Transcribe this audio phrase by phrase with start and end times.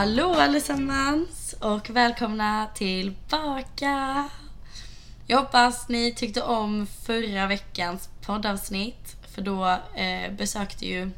[0.00, 4.28] Hallå allesammans och välkomna tillbaka.
[5.26, 11.10] Jag hoppas ni tyckte om förra veckans poddavsnitt för då eh, besökte ju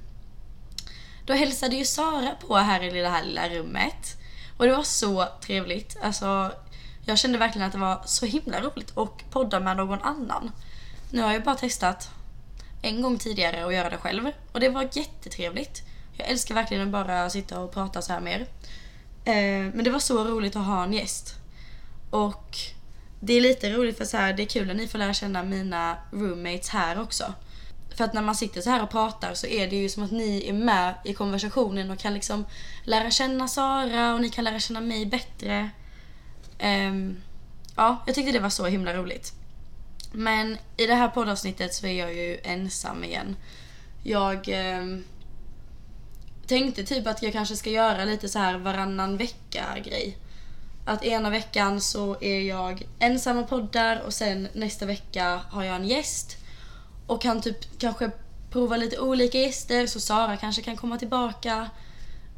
[1.26, 4.16] då hälsade ju Sara på här i det här lilla rummet
[4.56, 5.96] och det var så trevligt.
[6.02, 6.52] Alltså
[7.06, 10.52] jag kände verkligen att det var så himla roligt att podda med någon annan.
[11.10, 12.10] Nu har jag bara testat
[12.82, 15.82] en gång tidigare att göra det själv och det var jättetrevligt.
[16.16, 18.46] Jag älskar verkligen att bara sitta och prata så här med er.
[19.24, 21.34] Eh, men det var så roligt att ha en gäst.
[22.10, 22.56] Och
[23.20, 25.42] det är lite roligt för så här, det är kul att ni får lära känna
[25.42, 27.34] mina roommates här också.
[27.96, 30.10] För att när man sitter så här och pratar så är det ju som att
[30.10, 32.44] ni är med i konversationen och kan liksom
[32.84, 35.70] lära känna Sara och ni kan lära känna mig bättre.
[36.62, 37.22] Um,
[37.76, 39.32] ja, jag tyckte det var så himla roligt.
[40.12, 43.36] Men i det här poddavsnittet så är jag ju ensam igen.
[44.02, 45.04] Jag um,
[46.52, 50.16] tänkte typ att jag kanske ska göra lite så här varannan vecka grej.
[50.84, 55.76] Att ena veckan så är jag ensam och poddar och sen nästa vecka har jag
[55.76, 56.36] en gäst.
[57.06, 58.10] Och kan typ kanske
[58.50, 61.70] prova lite olika gäster så Sara kanske kan komma tillbaka.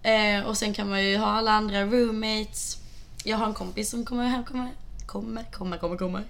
[0.02, 2.78] Eh, och sen kan man ju ha alla andra roommates.
[3.24, 4.70] Jag har en kompis som kommer hem, kommer,
[5.06, 6.22] kommer, kommer, kommer, kommer.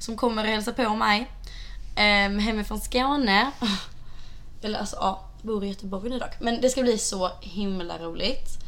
[0.00, 1.30] Som kommer och hälsa på mig.
[1.96, 3.50] Eh, hemifrån Skåne.
[4.62, 6.40] Eller alltså ja, bor i Göteborg nu dock.
[6.40, 8.58] Men det ska bli så himla roligt.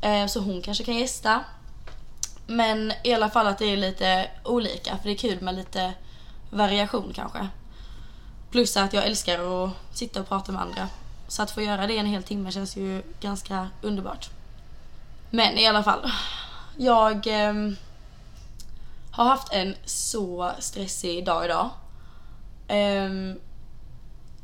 [0.00, 1.44] Eh, så hon kanske kan gästa.
[2.46, 5.92] Men i alla fall att det är lite olika för det är kul med lite
[6.50, 7.48] variation kanske.
[8.50, 10.88] Plus att jag älskar att sitta och prata med andra.
[11.28, 14.30] Så att få göra det en hel timme känns ju ganska underbart.
[15.30, 16.10] Men i alla fall.
[16.76, 17.54] Jag eh,
[19.10, 21.70] har haft en så stressig dag idag.
[22.68, 23.10] Eh,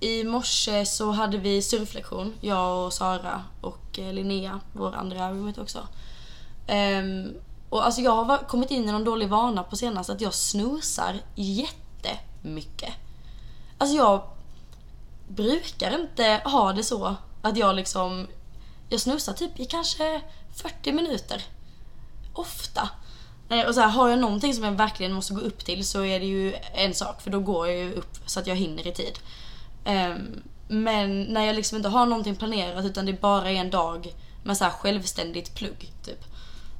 [0.00, 5.60] i morse så hade vi surflektion, jag och Sara och eh, Linnea, vår andra roommate
[5.60, 5.88] också.
[6.68, 7.34] Um,
[7.68, 11.14] och alltså jag har kommit in i någon dålig vana på senaste att jag snusar
[11.34, 12.92] jättemycket.
[13.78, 14.22] Alltså jag
[15.28, 18.27] brukar inte ha det så att jag liksom...
[18.88, 20.22] Jag snusar typ i kanske
[20.56, 21.42] 40 minuter.
[22.33, 22.88] Ofta.
[23.48, 26.04] Eh, och så här, har jag någonting som jag verkligen måste gå upp till så
[26.04, 28.86] är det ju en sak för då går jag ju upp så att jag hinner
[28.86, 29.18] i tid.
[29.84, 34.14] Ehm, men när jag liksom inte har någonting planerat utan det bara är en dag
[34.45, 36.24] med så här självständigt plugg typ.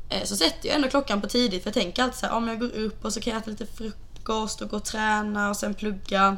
[0.09, 2.49] Eh, så sätter jag ändå klockan på tidigt för jag tänker alltid så här, om
[2.49, 5.57] jag går upp och så kan jag äta lite frukost och gå och träna och
[5.57, 6.37] sen plugga.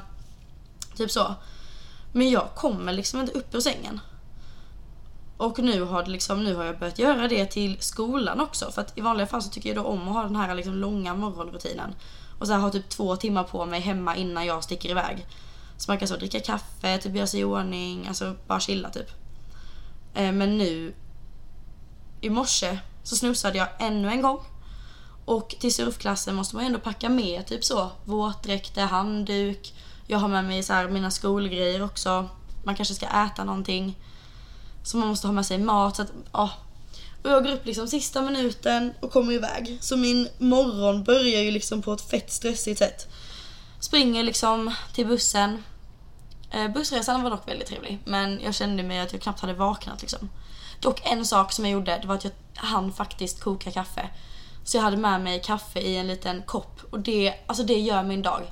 [0.97, 1.35] Typ så.
[2.13, 4.01] Men jag kommer liksom inte upp ur sängen.
[5.37, 8.71] Och nu har, det liksom, nu har jag börjat göra det till skolan också.
[8.71, 10.75] För att i vanliga fall så tycker jag då om att ha den här liksom
[10.75, 11.95] långa morgonrutinen.
[12.39, 15.27] Och så här, ha typ två timmar på mig hemma innan jag sticker iväg.
[15.77, 19.11] Så man kan så dricka kaffe, typ göra sig i ordning, alltså bara chilla typ.
[20.15, 20.95] Eh, men nu
[22.21, 24.39] i morse så snusade jag ännu en gång.
[25.25, 29.75] Och till surfklassen måste man ju ändå packa med typ så våtdräkter, handduk.
[30.07, 32.29] Jag har med mig så här, mina skolgrejer också.
[32.65, 33.99] Man kanske ska äta någonting.
[34.83, 35.97] Så man måste ha med sig mat.
[35.97, 36.51] Så att, ja.
[37.23, 39.79] Och jag går upp liksom sista minuten och kommer iväg.
[39.81, 43.09] Så min morgon börjar ju liksom på ett fett stressigt sätt.
[43.87, 45.65] Springer liksom till bussen.
[46.51, 47.99] Eh, bussresan var dock väldigt trevlig.
[48.05, 50.31] Men jag kände mig att jag knappt hade vaknat liksom.
[50.81, 54.09] Dock en sak som jag gjorde, det var att jag hann faktiskt koka kaffe.
[54.65, 58.03] Så jag hade med mig kaffe i en liten kopp och det, alltså det gör
[58.03, 58.43] min dag.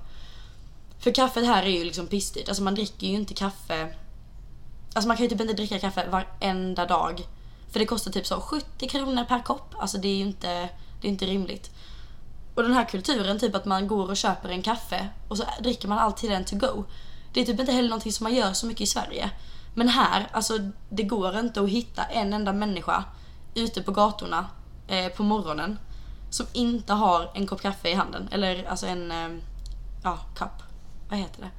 [0.98, 3.94] För kaffet här är ju liksom pissdyrt, alltså man dricker ju inte kaffe
[4.94, 7.26] Alltså man kan ju typ inte dricka kaffe varenda dag.
[7.70, 9.74] För det kostar typ så 70 kronor per kopp.
[9.78, 10.68] Alltså det är ju inte,
[11.00, 11.70] det är inte rimligt.
[12.54, 15.88] Och den här kulturen, typ att man går och köper en kaffe och så dricker
[15.88, 16.84] man alltid den to go.
[17.32, 19.30] Det är typ inte heller någonting som man gör så mycket i Sverige.
[19.74, 23.04] Men här, alltså det går inte att hitta en enda människa
[23.54, 24.46] ute på gatorna
[24.88, 25.78] eh, på morgonen
[26.30, 28.28] som inte har en kopp kaffe i handen.
[28.32, 29.28] Eller alltså en, eh,
[30.02, 30.62] ja, kopp.
[31.08, 31.50] Vad heter det?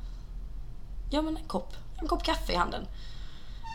[1.10, 1.76] Ja men en kopp.
[1.98, 2.88] En kopp kaffe i handen.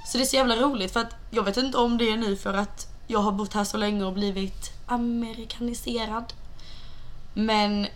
[0.06, 2.36] Så det är så jävla roligt för att jag vet inte om det är nu
[2.36, 6.32] för att jag har bott här så länge och blivit amerikaniserad.
[7.34, 7.86] Men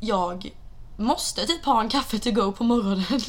[0.00, 0.50] jag
[0.96, 3.20] måste typ ha en kaffe to go på morgonen.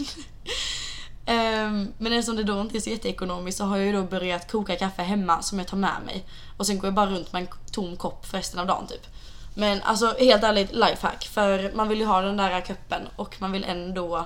[1.25, 4.51] um, men eftersom det då inte är så jätteekonomiskt så har jag ju då börjat
[4.51, 6.25] koka kaffe hemma som jag tar med mig.
[6.57, 9.07] Och sen går jag bara runt med en tom kopp för resten av dagen typ.
[9.55, 13.51] Men alltså helt ärligt lifehack för man vill ju ha den där kuppen och man
[13.51, 14.25] vill ändå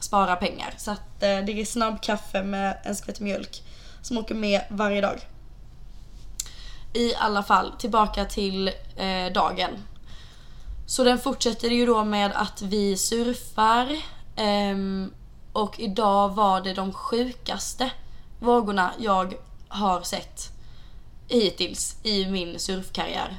[0.00, 0.74] spara pengar.
[0.76, 3.62] Så att eh, det är snabbkaffe med en skvätt mjölk
[4.02, 5.20] som åker med varje dag.
[6.92, 9.70] I alla fall, tillbaka till eh, dagen.
[10.86, 13.96] Så den fortsätter ju då med att vi surfar.
[14.36, 14.76] Eh,
[15.52, 17.90] och idag var det de sjukaste
[18.38, 19.34] vågorna jag
[19.68, 20.52] har sett
[21.28, 23.38] hittills i min surfkarriär.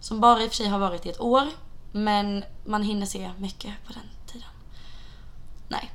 [0.00, 1.46] Som bara i och för sig har varit i ett år,
[1.92, 4.48] men man hinner se mycket på den tiden.
[5.68, 5.90] Nej,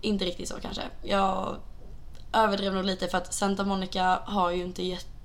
[0.00, 0.82] inte riktigt så kanske.
[1.02, 1.56] Jag
[2.32, 4.82] överdrev nog lite för att Santa Monica har ju inte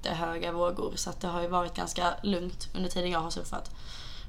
[0.07, 3.71] jättehöga vågor så att det har ju varit ganska lugnt under tiden jag har surfat.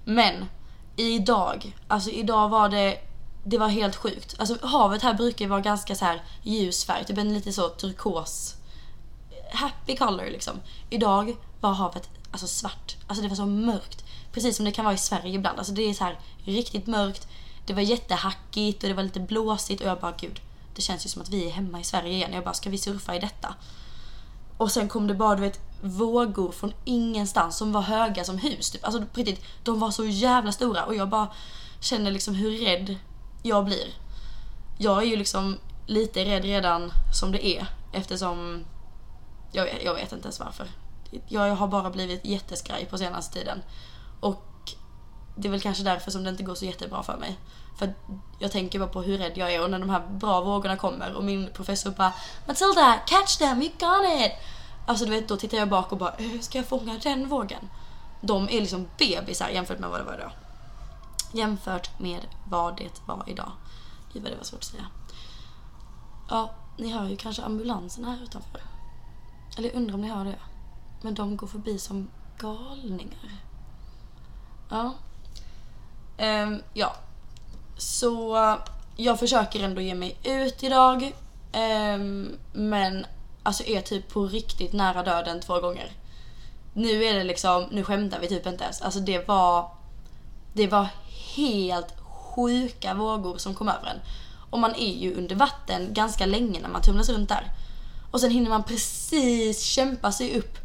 [0.05, 0.49] Men
[0.97, 2.99] idag, alltså idag var det
[3.45, 4.35] det var helt sjukt.
[4.39, 7.69] Alltså havet här brukar ju vara ganska så här ljus färg, typ en lite så
[7.69, 8.55] turkos
[9.53, 10.61] happy color liksom.
[10.91, 12.97] Idag var havet alltså svart.
[13.07, 14.05] Alltså det var så mörkt.
[14.33, 15.59] Precis som det kan vara i Sverige ibland.
[15.59, 17.29] Alltså det är så här riktigt mörkt.
[17.67, 20.41] Det var jättehackigt och det var lite blåsigt och jag bara gud.
[20.75, 22.33] Det känns ju som att vi är hemma i Sverige igen.
[22.33, 23.55] Jag bara ska vi surfa i detta?
[24.59, 28.71] Och sen kom det bara du vet vågor från ingenstans som var höga som hus.
[28.71, 28.85] Typ.
[28.85, 31.29] Alltså på riktigt, de var så jävla stora och jag bara
[31.81, 32.97] känner liksom hur rädd
[33.43, 33.95] jag blir.
[34.79, 38.65] Jag är ju liksom lite rädd redan som det är eftersom
[39.53, 40.67] jag vet, jag vet inte ens varför.
[41.29, 43.63] Jag har bara blivit jätteskraj på senaste tiden.
[44.21, 44.43] Och
[45.39, 47.39] det är väl kanske därför som det inte går så jättebra för mig.
[47.79, 47.95] För
[48.39, 51.15] jag tänker bara på hur rädd jag är och när de här bra vågorna kommer
[51.15, 52.13] och min professor bara
[52.47, 54.33] Matilda, catch them, you got it!
[54.87, 57.69] Alltså du vet, då tittar jag bak och bara hur ska jag fånga den vågen?
[58.21, 60.33] De är liksom bebisar jämfört med vad det var idag.
[61.33, 63.53] Jämfört med vad det var idag.
[64.13, 64.87] Gud vad det var svårt att säga.
[66.31, 68.61] Ja, ni hör ju kanske ambulansen här utanför.
[69.59, 70.39] Eller jag undrar om ni hör det.
[71.03, 73.43] Men de går förbi som galningar.
[74.69, 74.95] Ja.
[76.19, 76.97] Um, ja.
[77.77, 78.37] Så
[78.97, 81.13] jag försöker ändå ge mig ut idag.
[81.95, 83.07] Um, men
[83.43, 85.91] alltså är typ på riktigt nära döden två gånger.
[86.75, 88.83] Nu är det liksom, nu skämtar vi typ inte ens.
[88.83, 89.71] Alltså det var,
[90.53, 90.89] det var
[91.37, 94.01] helt sjuka vågor som kom över en.
[94.51, 97.51] Och man är ju under vatten ganska länge när man tumlas runt där.
[98.11, 100.59] Och sen hinner man precis kämpa sig upp.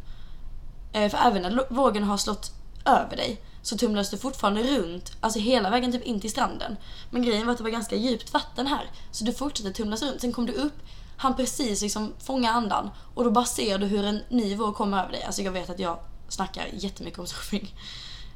[0.92, 2.52] Eh, för även när vågen har slått
[2.84, 6.76] över dig så tumlades du fortfarande runt, alltså hela vägen typ in till stranden.
[7.10, 8.90] Men grejen var att det var ganska djupt vatten här.
[9.10, 10.20] Så du fortsatte tumlas runt.
[10.20, 10.82] Sen kom du upp,
[11.16, 15.02] han precis liksom fånga andan och då bara ser du hur en ny våg kommer
[15.02, 15.22] över dig.
[15.22, 17.74] Alltså jag vet att jag snackar jättemycket om surfing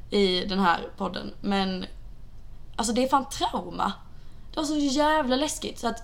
[0.09, 1.33] i den här podden.
[1.41, 1.85] Men
[2.75, 3.93] alltså det är fan trauma.
[4.53, 6.03] Det var så jävla läskigt så att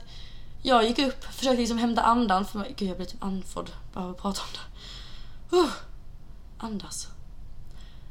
[0.61, 2.73] jag gick upp, försökte liksom hämta andan för mig.
[2.77, 5.57] Gud jag blir typ andfådd bara av att prata om det.
[5.57, 5.71] Uh,
[6.57, 7.07] andas.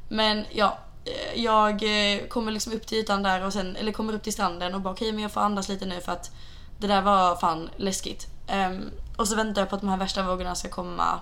[0.09, 4.13] Men ja, Eh, jag eh, kommer liksom upp till ytan där och sen, eller kommer
[4.13, 6.31] upp till stranden och bara okej okay, men jag får andas lite nu för att
[6.79, 8.27] det där var fan läskigt.
[8.69, 11.19] Um, och så väntar jag på att de här värsta vågorna ska komma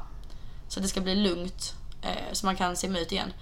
[0.68, 1.74] så att det ska bli lugnt
[2.06, 3.34] uh, så man kan simma ut igen.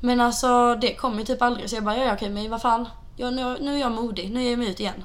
[0.00, 2.88] Men alltså det kommer typ aldrig så jag bara ja, okej okay, men vad fan,
[3.16, 5.04] ja, nu, nu är jag modig, nu ger jag mig ut igen.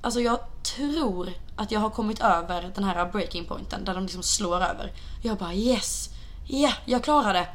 [0.00, 0.38] Alltså jag
[0.76, 4.92] tror att jag har kommit över den här breaking pointen där de liksom slår över.
[5.22, 6.08] Jag bara yes,
[6.46, 7.48] ja, yeah, jag klarar det.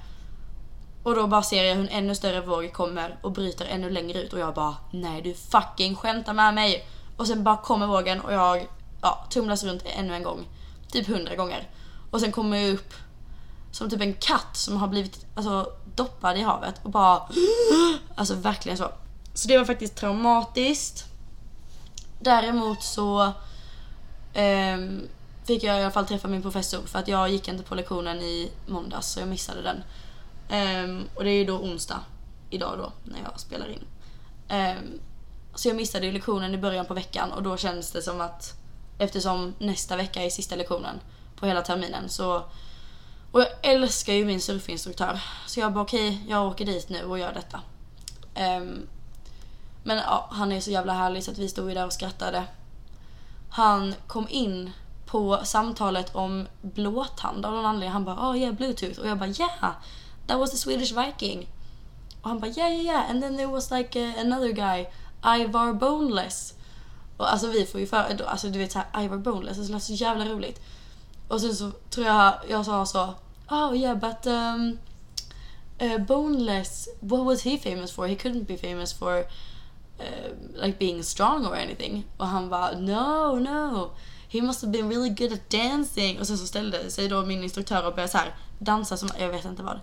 [1.07, 4.21] Och då bara ser jag hur en ännu större våg kommer och bryter ännu längre
[4.21, 6.88] ut och jag bara nej du fucking skämtar med mig.
[7.18, 8.68] Och sen bara kommer vågen och jag
[9.01, 10.48] ja, tumlas runt ännu en gång.
[10.92, 11.69] Typ hundra gånger.
[12.12, 12.94] Och sen kommer jag upp
[13.71, 17.21] som typ en katt som har blivit alltså, doppad i havet och bara
[18.15, 18.92] alltså verkligen så.
[19.33, 21.06] Så det var faktiskt traumatiskt.
[22.19, 23.33] Däremot så
[24.35, 25.07] um,
[25.45, 28.18] fick jag i alla fall träffa min professor för att jag gick inte på lektionen
[28.18, 29.83] i måndags så jag missade den.
[30.49, 31.99] Um, och det är ju då onsdag
[32.49, 33.85] idag då när jag spelar in.
[34.49, 34.99] Um,
[35.56, 38.54] så jag missade ju lektionen i början på veckan och då känns det som att
[38.97, 40.99] eftersom nästa vecka är sista lektionen
[41.35, 42.44] på hela terminen så
[43.31, 45.19] och jag älskar ju min surfinstruktör.
[45.47, 47.61] Så jag bara okej, okay, jag åker dit nu och gör detta.
[48.57, 48.87] Um,
[49.83, 52.44] men ja, han är så jävla härlig så att vi stod ju där och skrattade.
[53.49, 54.71] Han kom in
[55.06, 57.92] på samtalet om blåtand av någon anledning.
[57.92, 59.71] Han bara oh yeah bluetooth och jag bara yeah
[60.28, 61.48] that was the Swedish Viking.
[62.22, 64.86] Och han bara yeah yeah yeah and then there was like uh, another guy
[65.24, 66.54] Ivar Boneless.
[67.18, 69.84] Och alltså vi får ju för, alltså du vet såhär Ivar Boneless, alltså, det lät
[69.84, 70.62] så jävla roligt.
[71.28, 73.14] Och sen så tror jag jag sa så
[73.50, 74.80] oh yeah but um,
[75.81, 78.07] uh, Boneless, what was he famous for?
[78.07, 79.26] He couldn't be famous for
[80.00, 82.06] uh, like being strong or anything.
[82.18, 83.92] Och han bara no, no.
[84.30, 86.19] He must have been really good at dancing.
[86.19, 89.30] Och sen så ställde sig då min instruktör och började så här dansa som jag
[89.30, 89.80] vet inte vad.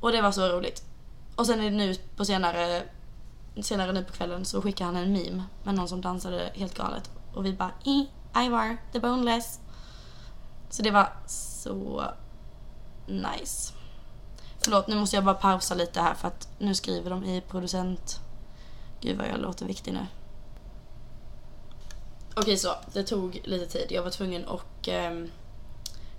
[0.00, 0.84] Och det var så roligt.
[1.36, 2.82] Och sen är det nu på senare,
[3.62, 7.10] senare nu på kvällen så skickar han en meme med någon som dansade helt galet.
[7.34, 9.60] Och vi bara i, Ivar, the boneless.
[10.70, 12.04] Så det var så
[13.06, 13.72] nice.
[14.64, 18.20] Förlåt, nu måste jag bara pausa lite här för att nu skriver de i producent
[19.00, 20.06] Gud vad jag låter viktig nu.
[22.34, 23.86] Okej så, det tog lite tid.
[23.90, 24.88] Jag var tvungen och...
[24.88, 25.24] eh,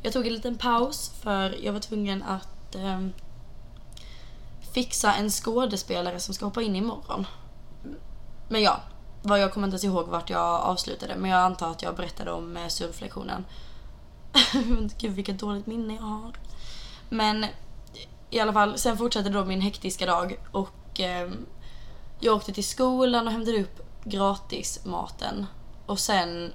[0.02, 3.08] Jag tog en liten paus för jag var tvungen att eh,
[4.78, 7.28] fixa en skådespelare som ska hoppa in imorgon.
[8.50, 8.82] Men ja,
[9.22, 12.32] vad jag kommer inte ens ihåg vart jag avslutade men jag antar att jag berättade
[12.32, 13.46] om eh, surflektionen.
[14.98, 16.34] Gud vilket dåligt minne jag har.
[17.10, 17.46] Men
[18.30, 21.30] i alla fall, sen fortsatte då min hektiska dag och eh,
[22.20, 25.46] jag åkte till skolan och hämtade upp gratismaten.
[25.86, 26.54] Och sen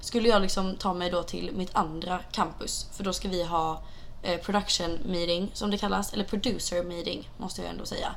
[0.00, 3.82] skulle jag liksom ta mig då till mitt andra campus för då ska vi ha
[4.22, 8.14] Eh, production meeting som det kallas, eller producer meeting måste jag ändå säga.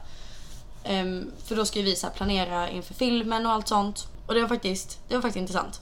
[0.90, 4.08] Um, för då ska vi så planera inför filmen och allt sånt.
[4.28, 5.82] Och det var faktiskt, det var faktiskt intressant.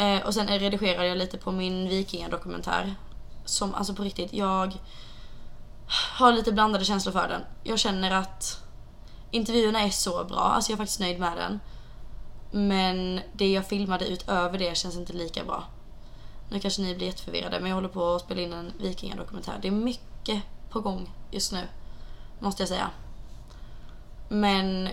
[0.00, 2.94] Uh, och sen redigerade jag lite på min vikingadokumentär.
[3.44, 4.72] Som alltså på riktigt, jag
[5.88, 7.40] har lite blandade känslor för den.
[7.62, 8.62] Jag känner att
[9.30, 11.60] intervjuerna är så bra, alltså jag är faktiskt nöjd med den.
[12.50, 15.64] Men det jag filmade utöver det känns inte lika bra.
[16.50, 19.58] Nu kanske ni blir jätteförvirrade men jag håller på att spela in en vikingadokumentär.
[19.62, 21.60] Det är mycket på gång just nu.
[22.40, 22.90] Måste jag säga.
[24.28, 24.88] Men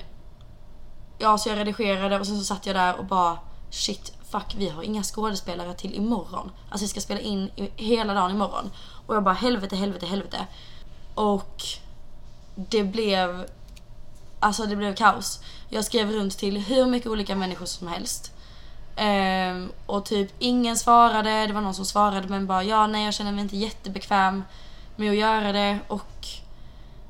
[1.17, 4.69] ja, så jag redigerade och sen så satt jag där och bara shit, fuck, vi
[4.69, 6.51] har inga skådespelare till imorgon.
[6.69, 8.71] Alltså vi ska spela in hela dagen imorgon.
[9.07, 10.47] Och jag bara helvete, helvete, helvete.
[11.15, 11.63] Och
[12.55, 13.45] det blev
[14.39, 15.39] Alltså det blev kaos.
[15.69, 18.31] Jag skrev runt till hur mycket olika människor som helst.
[18.97, 23.13] Um, och typ ingen svarade, det var någon som svarade men bara ja nej jag
[23.13, 24.43] känner mig inte jättebekväm
[24.95, 25.79] med att göra det.
[25.87, 26.27] Och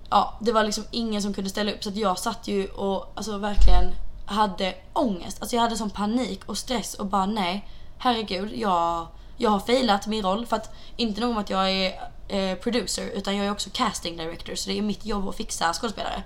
[0.10, 1.84] ja, det var liksom ingen som kunde ställa upp.
[1.84, 3.94] Så att jag satt ju och alltså verkligen
[4.26, 5.42] hade ångest.
[5.42, 10.08] Alltså jag hade sån panik och stress och bara nej, herregud, jag, jag har failat
[10.08, 10.46] min roll.
[10.46, 14.18] För att inte nog med att jag är eh, producer utan jag är också casting
[14.18, 14.56] director.
[14.56, 16.24] Så det är mitt jobb att fixa skådespelare.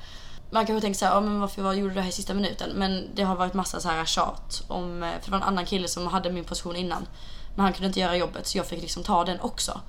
[0.52, 2.70] Man kanske tänker såhär, ja, men varför var, gjorde du det här i sista minuten?
[2.76, 5.66] Men det har varit massa så här tjat om, eh, för det var en annan
[5.66, 7.08] kille som hade min position innan.
[7.56, 9.82] Men han kunde inte göra jobbet så jag fick liksom ta den också.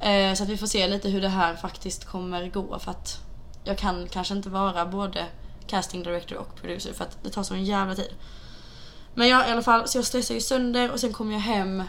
[0.00, 3.20] Eh, så att vi får se lite hur det här faktiskt kommer gå för att
[3.64, 5.26] jag kan kanske inte vara både
[5.66, 8.14] casting director och producer för att det tar så en jävla tid.
[9.14, 11.80] Men ja i alla fall, så jag stressar ju sönder och sen kom jag hem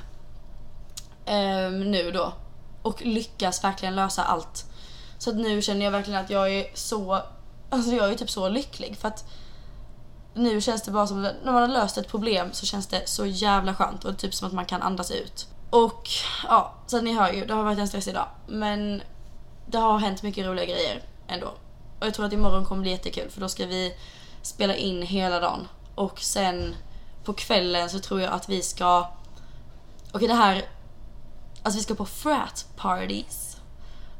[1.26, 2.34] eh, nu då
[2.82, 4.66] och lyckas verkligen lösa allt.
[5.18, 7.22] Så att nu känner jag verkligen att jag är så,
[7.72, 9.26] alltså jag är typ så lycklig för att
[10.34, 13.10] nu känns det bara som att när man har löst ett problem så känns det
[13.10, 15.48] så jävla skönt och typ som att man kan andas ut.
[15.70, 16.10] Och
[16.48, 18.28] ja, så ni hör ju, det har varit en stressig dag.
[18.48, 19.02] Men
[19.66, 21.48] det har hänt mycket roliga grejer ändå.
[22.00, 23.94] Och jag tror att imorgon kommer bli jättekul för då ska vi
[24.42, 25.68] spela in hela dagen.
[25.96, 26.76] Och sen
[27.24, 29.00] på kvällen så tror jag att vi ska...
[29.00, 29.12] Okej
[30.14, 30.66] okay, det här...
[31.64, 33.58] Alltså vi ska på frat parties.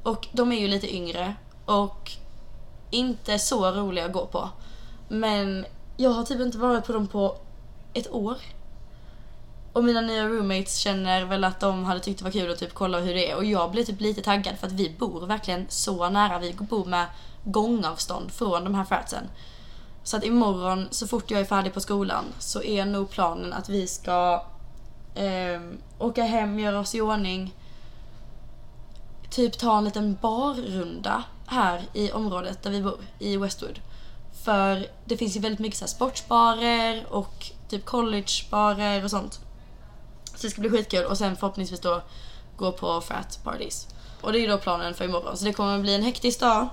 [0.04, 2.12] Och de är ju lite yngre och
[2.92, 4.50] inte så roliga att gå på.
[5.08, 5.66] Men
[5.98, 7.38] jag har typ inte varit på dem på
[7.94, 8.38] ett år.
[9.74, 12.74] Och mina nya roommates känner väl att de hade tyckt det var kul att typ
[12.74, 15.66] kolla hur det är och jag blir typ lite taggad för att vi bor verkligen
[15.70, 16.40] så nära.
[16.40, 17.06] Vi bor med
[17.44, 19.24] gångavstånd från de här fratsen.
[20.04, 23.70] Så att imorgon så fort jag är färdig på skolan så är nog planen att
[23.70, 24.46] vi ska
[25.16, 25.62] eh,
[26.00, 27.56] åka hem, göra oss i ordning.
[29.30, 33.80] Typ ta en liten barrunda här i området där vi bor, i Westwood.
[34.44, 39.40] För det finns ju väldigt mycket så sportsbarer och typ collegebarer och sånt.
[40.24, 42.02] Så det ska bli skitkul och sen förhoppningsvis då
[42.58, 43.88] gå på frat parties.
[44.22, 45.38] Och det är då planen för imorgon.
[45.38, 46.68] Så det kommer bli en hektisk dag.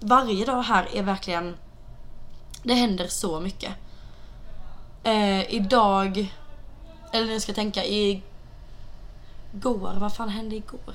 [0.00, 1.56] Varje dag här är verkligen...
[2.62, 3.72] Det händer så mycket.
[5.04, 6.34] Eh, idag...
[7.12, 8.22] Eller nu ska jag tänka, igår...
[9.98, 10.94] Vad fan hände igår?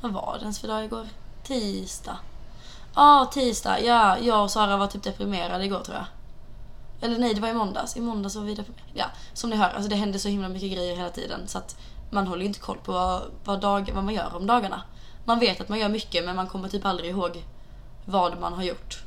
[0.00, 1.06] Vad var det ens för dag igår?
[1.42, 2.16] Tisdag.
[2.94, 3.80] Ja, ah, tisdag.
[3.80, 6.06] Ja, jag och Sara var typ deprimerade igår tror jag.
[7.00, 7.96] Eller nej, det var i måndags.
[7.96, 8.90] I måndags var vi deprimerade.
[8.94, 11.76] Ja, som ni hör, alltså det händer så himla mycket grejer hela tiden så att
[12.10, 14.82] man håller ju inte koll på vad, vad, dag, vad man gör om dagarna.
[15.24, 17.44] Man vet att man gör mycket men man kommer typ aldrig ihåg
[18.04, 19.02] vad man har gjort.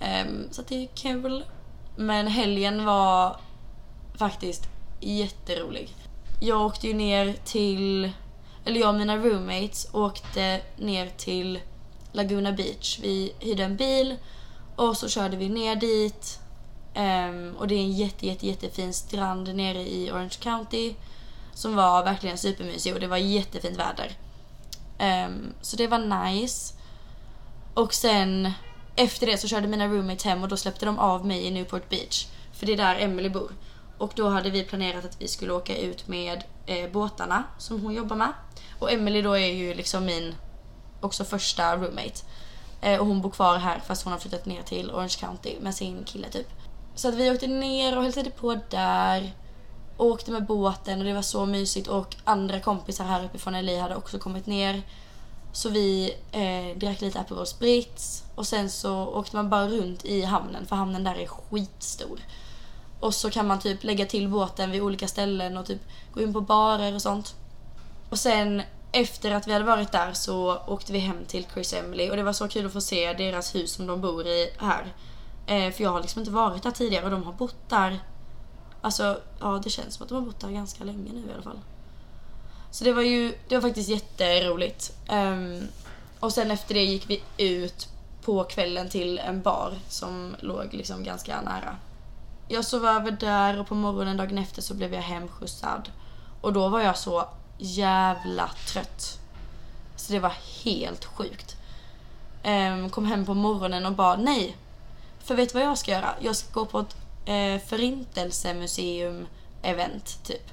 [0.00, 1.44] Um, så att det är kul.
[1.96, 3.36] Men helgen var
[4.14, 4.62] faktiskt
[5.00, 5.94] jätterolig.
[6.40, 8.12] Jag åkte ju ner till,
[8.64, 11.60] eller jag och mina roommates åkte ner till
[12.12, 12.98] Laguna Beach.
[13.02, 14.16] Vi hyrde en bil
[14.76, 16.40] och så körde vi ner dit
[16.94, 20.94] Um, och det är en jätte, jätte, jättefin strand nere i Orange County.
[21.54, 24.12] Som var verkligen supermysig och det var jättefint väder.
[25.26, 26.74] Um, så det var nice.
[27.74, 28.52] Och sen
[28.96, 31.88] efter det så körde mina roommates hem och då släppte de av mig i Newport
[31.88, 32.26] Beach.
[32.52, 33.52] För det är där Emily bor.
[33.98, 37.94] Och då hade vi planerat att vi skulle åka ut med eh, båtarna som hon
[37.94, 38.32] jobbar med.
[38.80, 40.34] Och Emily då är ju liksom min
[41.00, 42.20] också första roommate.
[42.80, 45.74] Eh, och hon bor kvar här fast hon har flyttat ner till Orange County med
[45.74, 46.48] sin kille typ.
[46.94, 49.32] Så att vi åkte ner och hälsade på där.
[49.96, 53.96] åkte med båten och det var så mysigt och andra kompisar här uppifrån LA hade
[53.96, 54.82] också kommit ner.
[55.52, 60.22] Så vi eh, drack lite Aperol Spritz och sen så åkte man bara runt i
[60.22, 62.20] hamnen för hamnen där är skitstor.
[63.00, 65.80] Och så kan man typ lägga till båten vid olika ställen och typ
[66.12, 67.34] gå in på barer och sånt.
[68.10, 68.62] Och sen
[68.92, 72.22] efter att vi hade varit där så åkte vi hem till Chris Emily och det
[72.22, 74.94] var så kul att få se deras hus som de bor i här.
[75.46, 78.00] Eh, för jag har liksom inte varit där tidigare och de har bott där
[78.80, 81.42] Alltså, ja det känns som att de har bott där ganska länge nu i alla
[81.42, 81.60] fall.
[82.70, 84.92] Så det var ju, det var faktiskt jätteroligt.
[85.12, 85.68] Um,
[86.20, 87.88] och sen efter det gick vi ut
[88.24, 91.76] på kvällen till en bar som låg liksom ganska nära.
[92.48, 95.90] Jag sov över där och på morgonen dagen efter så blev jag hemskjutsad.
[96.40, 97.28] Och då var jag så
[97.60, 99.18] jävla trött.
[99.96, 100.32] Så det var
[100.64, 101.56] helt sjukt.
[102.44, 104.56] Um, kom hem på morgonen och bara nej.
[105.18, 106.14] För vet du vad jag ska göra?
[106.20, 110.50] Jag ska gå på ett eh, uh, förintelsemuseum-event typ.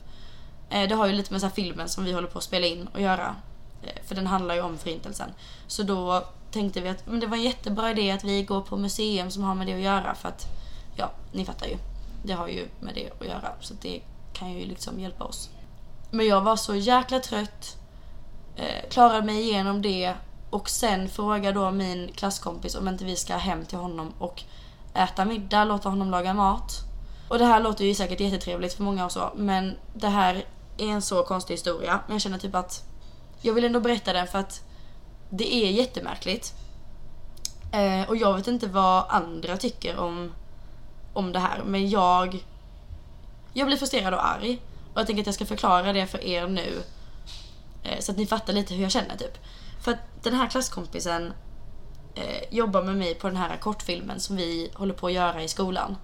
[0.73, 2.89] Uh, det har ju lite med så filmen som vi håller på att spela in
[2.93, 3.35] att göra.
[3.83, 5.29] Uh, för den handlar ju om förintelsen.
[5.67, 8.77] Så då tänkte vi att men det var en jättebra idé att vi går på
[8.77, 10.45] museum som har med det att göra för att,
[10.95, 11.77] ja, ni fattar ju.
[12.23, 14.01] Det har ju med det att göra så det
[14.33, 15.49] kan ju liksom hjälpa oss.
[16.17, 17.77] Men jag var så jäkla trött,
[18.55, 20.13] eh, klarade mig igenom det
[20.49, 24.43] och sen frågade då min klasskompis om inte vi ska hem till honom och
[24.93, 26.71] äta middag, låta honom laga mat.
[27.29, 30.35] Och det här låter ju säkert jättetrevligt för många och så, men det här
[30.77, 31.99] är en så konstig historia.
[32.07, 32.83] Men jag känner typ att
[33.41, 34.61] jag vill ändå berätta den för att
[35.29, 36.53] det är jättemärkligt.
[37.71, 40.33] Eh, och jag vet inte vad andra tycker om,
[41.13, 42.43] om det här, men jag
[43.53, 44.61] jag blir frustrerad och arg.
[44.97, 46.83] Och jag tänker att jag ska förklara det för er nu.
[47.83, 49.37] Eh, så att ni fattar lite hur jag känner typ.
[49.83, 51.33] För att den här klasskompisen
[52.15, 55.47] eh, jobbar med mig på den här kortfilmen som vi håller på att göra i
[55.47, 55.97] skolan.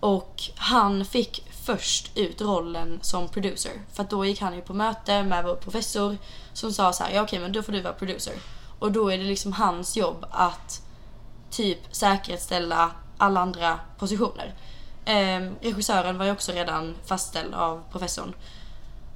[0.00, 3.72] Och han fick först ut rollen som producer.
[3.92, 6.16] För att då gick han ju på möte med vår professor
[6.52, 8.34] som sa så här, ja okej men då får du vara producer.
[8.78, 10.82] Och då är det liksom hans jobb att
[11.50, 14.54] typ säkerställa alla andra positioner.
[15.04, 18.34] Eh, regissören var ju också redan fastställd av professorn.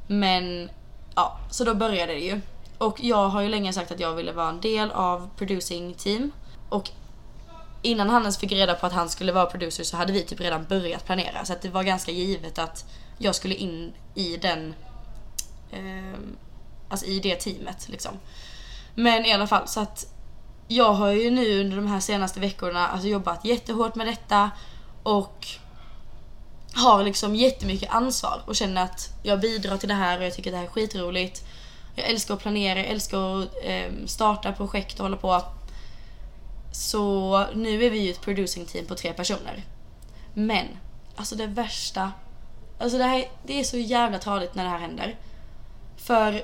[0.07, 0.70] Men
[1.14, 2.40] ja, så då började det ju.
[2.79, 6.33] Och jag har ju länge sagt att jag ville vara en del av producing team.
[6.68, 6.90] Och
[7.83, 10.40] innan han ens fick reda på att han skulle vara producer så hade vi typ
[10.40, 11.44] redan börjat planera.
[11.44, 12.85] Så att det var ganska givet att
[13.18, 14.75] jag skulle in i den,
[15.70, 16.18] eh,
[16.88, 18.12] alltså i det teamet liksom.
[18.94, 20.07] Men i alla fall så att
[20.68, 24.51] jag har ju nu under de här senaste veckorna alltså jobbat jättehårt med detta
[25.03, 25.46] och
[26.77, 30.51] har liksom jättemycket ansvar och känner att jag bidrar till det här och jag tycker
[30.51, 31.45] att det här är skitroligt.
[31.95, 35.43] Jag älskar att planera, jag älskar att eh, starta projekt och hålla på.
[36.73, 39.65] Så nu är vi ju ett producing team på tre personer.
[40.35, 40.67] Men,
[41.17, 42.12] alltså det värsta.
[42.79, 45.17] Alltså det här det är så jävla tradigt när det här händer.
[45.97, 46.43] För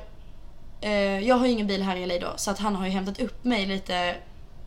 [0.80, 2.92] eh, jag har ju ingen bil här i LA då så att han har ju
[2.92, 4.16] hämtat upp mig lite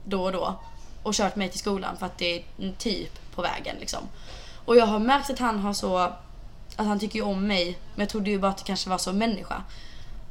[0.05, 0.59] då och då
[1.03, 2.43] och kört mig till skolan för att det är
[2.77, 3.99] typ på vägen liksom.
[4.65, 6.17] Och jag har märkt att han har så, att
[6.75, 9.17] han tycker ju om mig men jag trodde ju bara att det kanske var som
[9.17, 9.63] människa.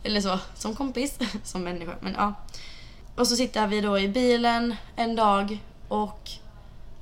[0.03, 1.94] Eller så, som kompis, som människa.
[2.01, 2.35] Men ja.
[3.16, 6.31] Och så sitter vi då i bilen en dag och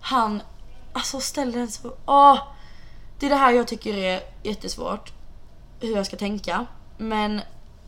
[0.01, 0.43] han
[0.93, 1.95] alltså ställer en så...
[2.07, 2.39] Åh!
[3.19, 5.13] Det är det här jag tycker är jättesvårt.
[5.81, 6.67] Hur jag ska tänka.
[6.99, 7.41] Men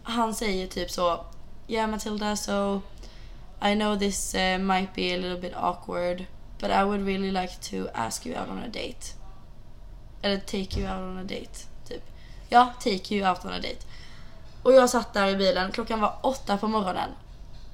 [0.03, 1.25] han säger typ så
[1.69, 2.81] Yeah Matilda, so
[3.63, 6.25] I know this uh, might be a little bit awkward
[6.59, 9.15] but I would really like to ask you out on a date.
[10.25, 11.59] Eller take you out on a date.
[11.89, 12.03] Typ.
[12.49, 13.87] Ja, take you out on a date.
[14.63, 17.11] Och jag satt där i bilen, klockan var åtta på morgonen.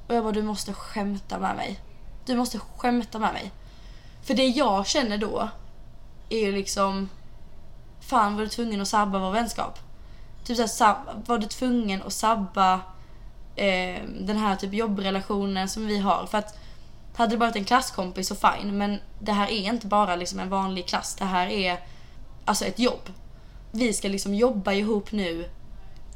[0.07, 1.81] Och jag bara, du måste skämta med mig.
[2.25, 3.53] Du måste skämta med mig.
[4.23, 5.49] För det jag känner då
[6.29, 7.09] är ju liksom,
[8.01, 9.79] fan var du tvungen att sabba vår vänskap?
[10.45, 12.73] Typ såhär, var du tvungen att sabba
[13.57, 16.27] eh, den här typ jobbrelationen som vi har?
[16.27, 16.59] För att
[17.17, 20.49] hade det varit en klasskompis så fine, men det här är inte bara liksom en
[20.49, 21.15] vanlig klass.
[21.15, 21.81] Det här är
[22.45, 23.13] alltså ett jobb.
[23.71, 25.49] Vi ska liksom jobba ihop nu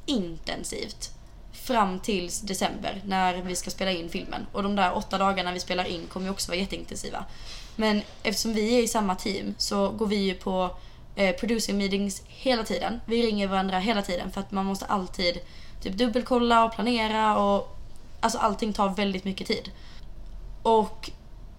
[0.06, 1.10] intensivt
[1.52, 4.46] fram tills december när vi ska spela in filmen.
[4.52, 7.24] Och de där åtta dagarna vi spelar in kommer ju också vara jätteintensiva.
[7.76, 10.76] Men eftersom vi är i samma team så går vi ju på
[11.16, 13.00] eh, producing meetings hela tiden.
[13.06, 15.38] Vi ringer varandra hela tiden för att man måste alltid
[15.82, 17.78] typ dubbelkolla och planera och
[18.20, 19.70] alltså allting tar väldigt mycket tid.
[20.62, 21.10] Och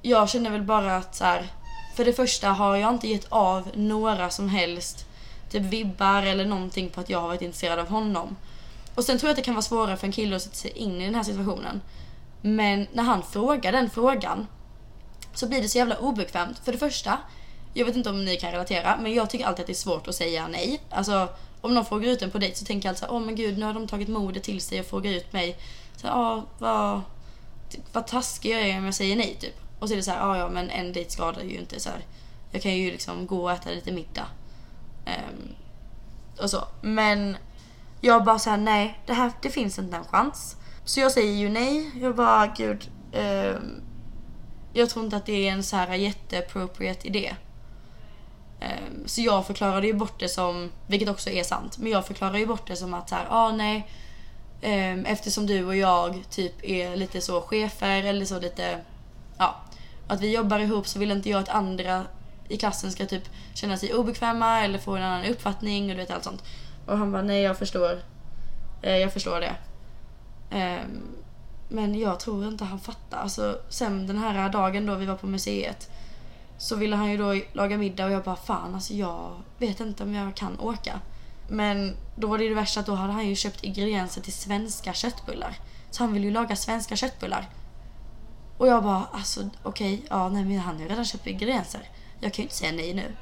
[0.01, 1.47] jag känner väl bara att så här,
[1.95, 5.05] för det första har jag inte gett av några som helst
[5.49, 8.35] typ vibbar eller någonting på att jag har varit intresserad av honom.
[8.95, 10.71] Och sen tror jag att det kan vara svårare för en kille att sätta sig
[10.71, 11.81] in i den här situationen.
[12.41, 14.47] Men när han frågar den frågan
[15.33, 16.59] så blir det så jävla obekvämt.
[16.63, 17.17] För det första,
[17.73, 20.07] jag vet inte om ni kan relatera, men jag tycker alltid att det är svårt
[20.07, 20.81] att säga nej.
[20.89, 21.27] Alltså
[21.61, 23.65] om någon frågar ut en på dejt så tänker jag alltid åh men gud nu
[23.65, 25.57] har de tagit modet till sig och frågar ut mig.
[25.97, 27.01] Så ja, vad,
[27.93, 29.64] vad taskig jag är om jag säger nej typ.
[29.79, 31.89] Och så är det så här, ja ja men en dejt skadar ju inte så
[31.89, 32.05] här.
[32.51, 34.27] Jag kan ju liksom gå och äta lite middag.
[35.05, 35.55] Um,
[36.41, 36.67] och så.
[36.81, 37.37] Men
[38.01, 40.55] jag bara såhär, nej det här, det finns inte en chans.
[40.85, 41.91] Så jag säger ju nej.
[42.01, 42.89] Jag bara, gud.
[43.13, 43.81] Um,
[44.73, 47.35] jag tror inte att det är en så här jätteappropriate idé.
[48.61, 52.39] Um, så jag förklarade ju bort det som, vilket också är sant, men jag förklarade
[52.39, 53.87] ju bort det som att så här, ah, nej.
[54.61, 58.79] Um, eftersom du och jag typ är lite så chefer eller så lite,
[59.37, 59.55] ja.
[60.07, 62.03] Att vi jobbar ihop så vill inte jag att andra
[62.47, 66.11] i klassen ska typ känna sig obekväma eller få en annan uppfattning och du vet
[66.11, 66.43] allt sånt.
[66.85, 68.01] Och han bara, nej jag förstår.
[68.81, 69.55] Eh, jag förstår det.
[70.57, 70.83] Eh,
[71.69, 73.17] men jag tror inte han fattar.
[73.17, 75.89] Alltså, sen den här dagen då vi var på museet
[76.57, 80.03] så ville han ju då laga middag och jag bara fan alltså jag vet inte
[80.03, 80.99] om jag kan åka.
[81.49, 84.33] Men då var det ju det värsta att då hade han ju köpt ingredienser till
[84.33, 85.57] svenska köttbullar.
[85.91, 87.49] Så han ville ju laga svenska köttbullar.
[88.57, 91.89] Och jag bara alltså okej, okay, ja nej men han har ju redan köpt ingredienser.
[92.19, 93.15] Jag kan ju inte säga nej nu.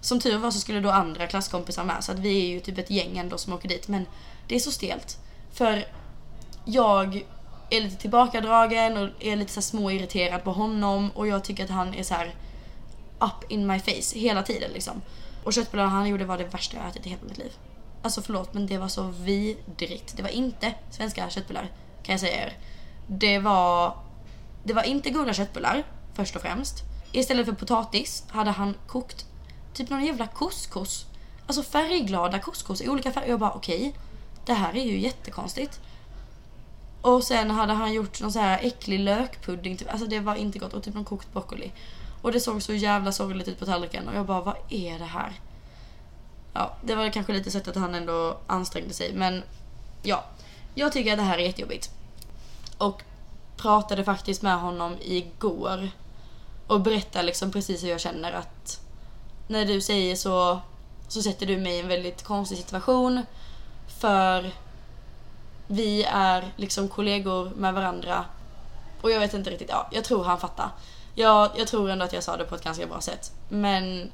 [0.00, 2.78] Som tur var så skulle då andra klasskompisar med så att vi är ju typ
[2.78, 4.06] ett gäng ändå som åker dit men
[4.48, 5.18] det är så stelt.
[5.52, 5.86] För
[6.64, 7.24] jag
[7.70, 11.94] är lite tillbakadragen och är lite så småirriterad på honom och jag tycker att han
[11.94, 12.34] är så här
[13.20, 15.02] up in my face hela tiden liksom.
[15.44, 17.52] Och köttbullarna han gjorde var det värsta jag ätit i hela mitt liv.
[18.02, 20.16] Alltså förlåt men det var så vidrigt.
[20.16, 21.70] Det var inte svenska köttbullar
[22.02, 22.52] kan jag säga er.
[23.06, 23.96] Det var,
[24.64, 26.82] det var inte goda köttbullar först och främst.
[27.12, 29.26] Istället för potatis hade han kokt
[29.72, 31.06] typ någon jävla couscous.
[31.46, 33.28] Alltså färgglada couscous i olika färger.
[33.28, 33.92] Jag bara okej, okay,
[34.44, 35.80] det här är ju jättekonstigt.
[37.00, 39.76] Och sen hade han gjort någon så här äcklig lökpudding.
[39.76, 39.90] Typ.
[39.90, 40.74] Alltså det var inte gott.
[40.74, 41.72] Och typ någon kokt broccoli.
[42.22, 44.08] Och det såg så jävla sorgligt ut på tallriken.
[44.08, 45.32] Och jag bara, vad är det här?
[46.52, 49.12] Ja, det var kanske lite sött att han ändå ansträngde sig.
[49.14, 49.42] Men
[50.02, 50.24] ja,
[50.74, 51.90] jag tycker att det här är jättejobbigt.
[52.78, 53.02] Och
[53.64, 55.88] pratade faktiskt med honom igår.
[56.66, 58.80] Och berättade liksom precis hur jag känner att
[59.48, 60.60] när du säger så,
[61.08, 63.22] så sätter du mig i en väldigt konstig situation.
[64.00, 64.50] För
[65.66, 68.24] vi är liksom kollegor med varandra.
[69.02, 70.70] Och jag vet inte riktigt, ja, jag tror han fattar.
[71.14, 73.32] Jag, jag tror ändå att jag sa det på ett ganska bra sätt.
[73.48, 74.12] Men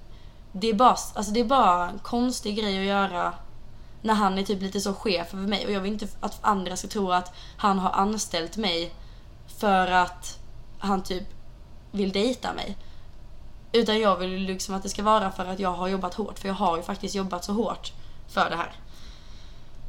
[0.52, 3.34] det är, bara, alltså det är bara en konstig grej att göra
[4.02, 6.76] när han är typ lite så chef över mig och jag vill inte att andra
[6.76, 8.92] ska tro att han har anställt mig
[9.60, 10.38] för att
[10.78, 11.24] han typ
[11.90, 12.76] vill dejta mig.
[13.72, 16.48] Utan jag vill liksom att det ska vara för att jag har jobbat hårt, för
[16.48, 17.92] jag har ju faktiskt jobbat så hårt
[18.28, 18.72] för det här.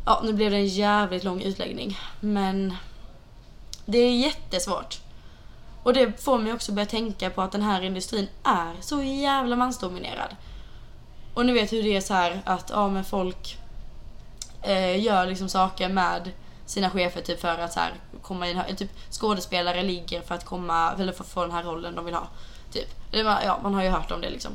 [0.05, 1.97] Ja, nu blev det en jävligt lång utläggning.
[2.19, 2.75] Men
[3.85, 4.99] det är jättesvårt.
[5.83, 9.55] Och det får mig också börja tänka på att den här industrin är så jävla
[9.55, 10.35] mansdominerad.
[11.33, 13.57] Och ni vet hur det är så här att ja, men folk
[14.61, 16.31] eh, gör liksom saker med
[16.71, 20.93] sina chefer typ för att så här, komma in, typ skådespelare ligger för att komma,
[20.99, 22.27] eller för att få den här rollen de vill ha.
[22.71, 22.87] Typ.
[23.11, 24.51] Ja, man har ju hört om det liksom.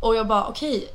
[0.00, 0.88] Och jag bara okej, okay,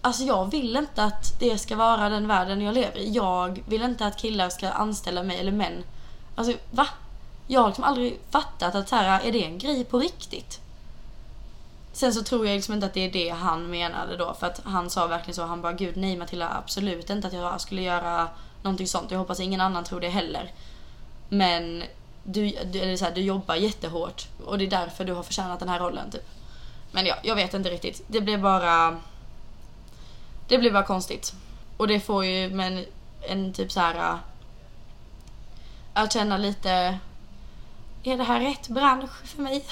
[0.00, 3.12] Alltså jag vill inte att det ska vara den världen jag lever i.
[3.12, 5.84] Jag vill inte att killar ska anställa mig eller män.
[6.34, 6.86] Alltså va?
[7.46, 10.60] Jag har liksom aldrig fattat att så här, är det en grej på riktigt?
[11.92, 14.60] Sen så tror jag liksom inte att det är det han menade då för att
[14.64, 15.44] han sa verkligen så.
[15.44, 18.28] Han bara gud nej Matilda absolut inte att jag skulle göra
[18.64, 19.10] någonting sånt.
[19.10, 20.52] Jag hoppas ingen annan tror det heller.
[21.28, 21.84] Men
[22.24, 25.60] du, du, eller så här, du jobbar jättehårt och det är därför du har förtjänat
[25.60, 26.26] den här rollen typ.
[26.92, 28.02] Men ja, jag vet inte riktigt.
[28.06, 29.00] Det blev bara
[30.48, 31.34] det blir bara konstigt.
[31.76, 32.84] Och det får ju men
[33.20, 34.18] en typ så här
[35.94, 36.98] att känna lite
[38.02, 39.64] är det här rätt bransch för mig?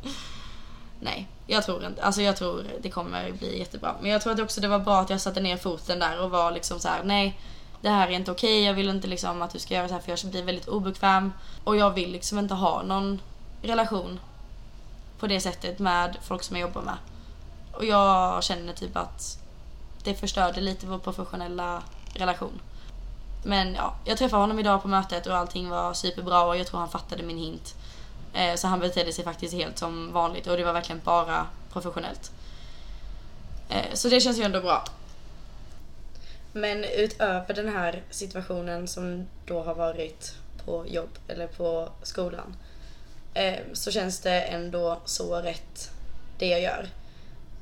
[1.00, 2.02] Nej, jag tror inte.
[2.02, 3.94] Alltså jag tror det kommer bli jättebra.
[4.00, 6.30] Men jag tror att också det var bra att jag satte ner foten där och
[6.30, 7.38] var liksom så här: nej,
[7.84, 8.58] det här är inte okej.
[8.58, 8.66] Okay.
[8.66, 11.32] Jag vill inte liksom att du ska göra så här för jag blir väldigt obekväm.
[11.64, 13.20] Och jag vill liksom inte ha någon
[13.62, 14.20] relation
[15.18, 16.96] på det sättet med folk som jag jobbar med.
[17.72, 19.38] Och jag känner typ att
[20.02, 21.82] det förstörde lite vår professionella
[22.14, 22.60] relation.
[23.44, 26.80] Men ja, jag träffade honom idag på mötet och allting var superbra och jag tror
[26.80, 27.74] han fattade min hint.
[28.32, 32.32] Eh, så han betedde sig faktiskt helt som vanligt och det var verkligen bara professionellt.
[33.68, 34.84] Eh, så det känns ju ändå bra.
[36.56, 42.56] Men utöver den här situationen som då har varit på jobb eller på skolan
[43.34, 45.90] eh, så känns det ändå så rätt
[46.38, 46.88] det jag gör.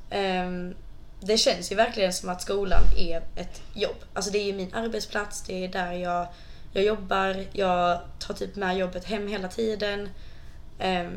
[0.09, 0.75] Eh,
[1.19, 3.95] det känns ju verkligen som att skolan är ett jobb.
[4.13, 6.27] Alltså det är ju min arbetsplats, det är där jag,
[6.73, 10.09] jag jobbar, jag tar typ med jobbet hem hela tiden.
[10.79, 11.09] Eh,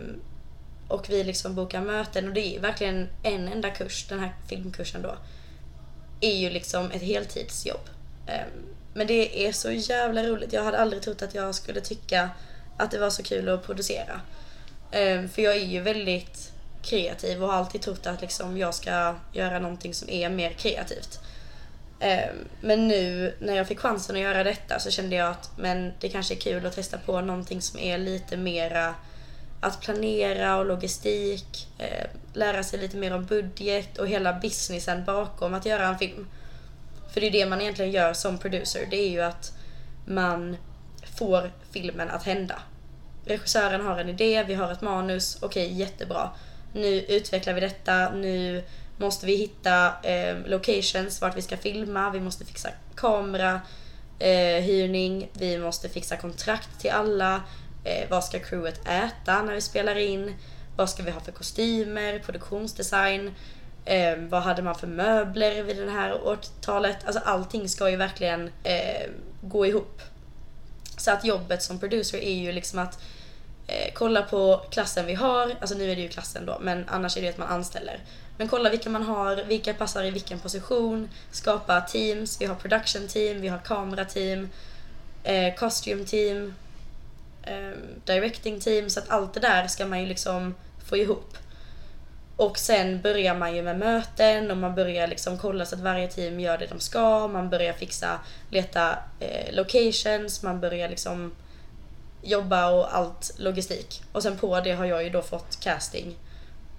[0.88, 5.02] och vi liksom bokar möten och det är verkligen en enda kurs, den här filmkursen
[5.02, 5.16] då,
[6.20, 7.88] är ju liksom ett heltidsjobb.
[8.26, 8.48] Ehm,
[8.94, 10.52] men det är så jävla roligt.
[10.52, 12.30] Jag hade aldrig trott att jag skulle tycka
[12.76, 14.20] att det var så kul att producera.
[14.90, 16.52] Ehm, för jag är ju väldigt
[16.82, 21.20] kreativ och har alltid trott att liksom jag ska göra någonting som är mer kreativt.
[22.00, 25.92] Ehm, men nu när jag fick chansen att göra detta så kände jag att men
[26.00, 28.94] det kanske är kul att testa på någonting som är lite mera
[29.66, 35.54] att planera och logistik, eh, lära sig lite mer om budget och hela businessen bakom
[35.54, 36.26] att göra en film.
[37.12, 39.52] För det är det man egentligen gör som producer, det är ju att
[40.06, 40.56] man
[41.18, 42.54] får filmen att hända.
[43.24, 46.30] Regissören har en idé, vi har ett manus, okej okay, jättebra.
[46.72, 48.64] Nu utvecklar vi detta, nu
[48.98, 53.60] måste vi hitta eh, locations vart vi ska filma, vi måste fixa kamera,
[54.18, 57.42] eh, hyrning, vi måste fixa kontrakt till alla,
[57.86, 60.34] eh, vad ska crewet äta när vi spelar in,
[60.76, 63.34] vad ska vi ha för kostymer, produktionsdesign,
[63.84, 66.96] eh, vad hade man för möbler vid det här årtalet.
[67.06, 70.02] Alltså allting ska ju verkligen eh, gå ihop.
[70.96, 73.02] Så att jobbet som producer är ju liksom att
[73.66, 77.16] eh, kolla på klassen vi har, alltså nu är det ju klassen då, men annars
[77.16, 78.00] är det att man anställer.
[78.38, 83.08] Men kolla vilka man har, vilka passar i vilken position, skapa teams, vi har production
[83.08, 84.48] team, vi har kamerateam,
[85.24, 86.54] eh, costume team,
[87.46, 90.54] eh, directing team, så att allt det där ska man ju liksom
[90.88, 91.36] få ihop.
[92.36, 96.08] Och sen börjar man ju med möten och man börjar liksom kolla så att varje
[96.08, 97.28] team gör det de ska.
[97.28, 101.32] Man börjar fixa, leta eh, locations, man börjar liksom
[102.22, 104.02] jobba och allt logistik.
[104.12, 106.16] Och sen på det har jag ju då fått casting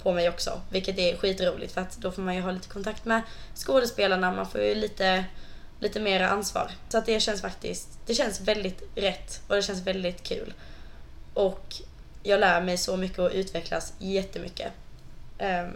[0.04, 0.62] på mig också.
[0.70, 3.22] Vilket är skitroligt för att då får man ju ha lite kontakt med
[3.56, 5.26] skådespelarna, man får ju lite,
[5.80, 6.72] lite mer ansvar.
[6.90, 10.54] Så att det känns faktiskt, det känns väldigt rätt och det känns väldigt kul.
[11.34, 11.76] Och
[12.24, 14.72] jag lär mig så mycket och utvecklas jättemycket.
[15.40, 15.74] Um,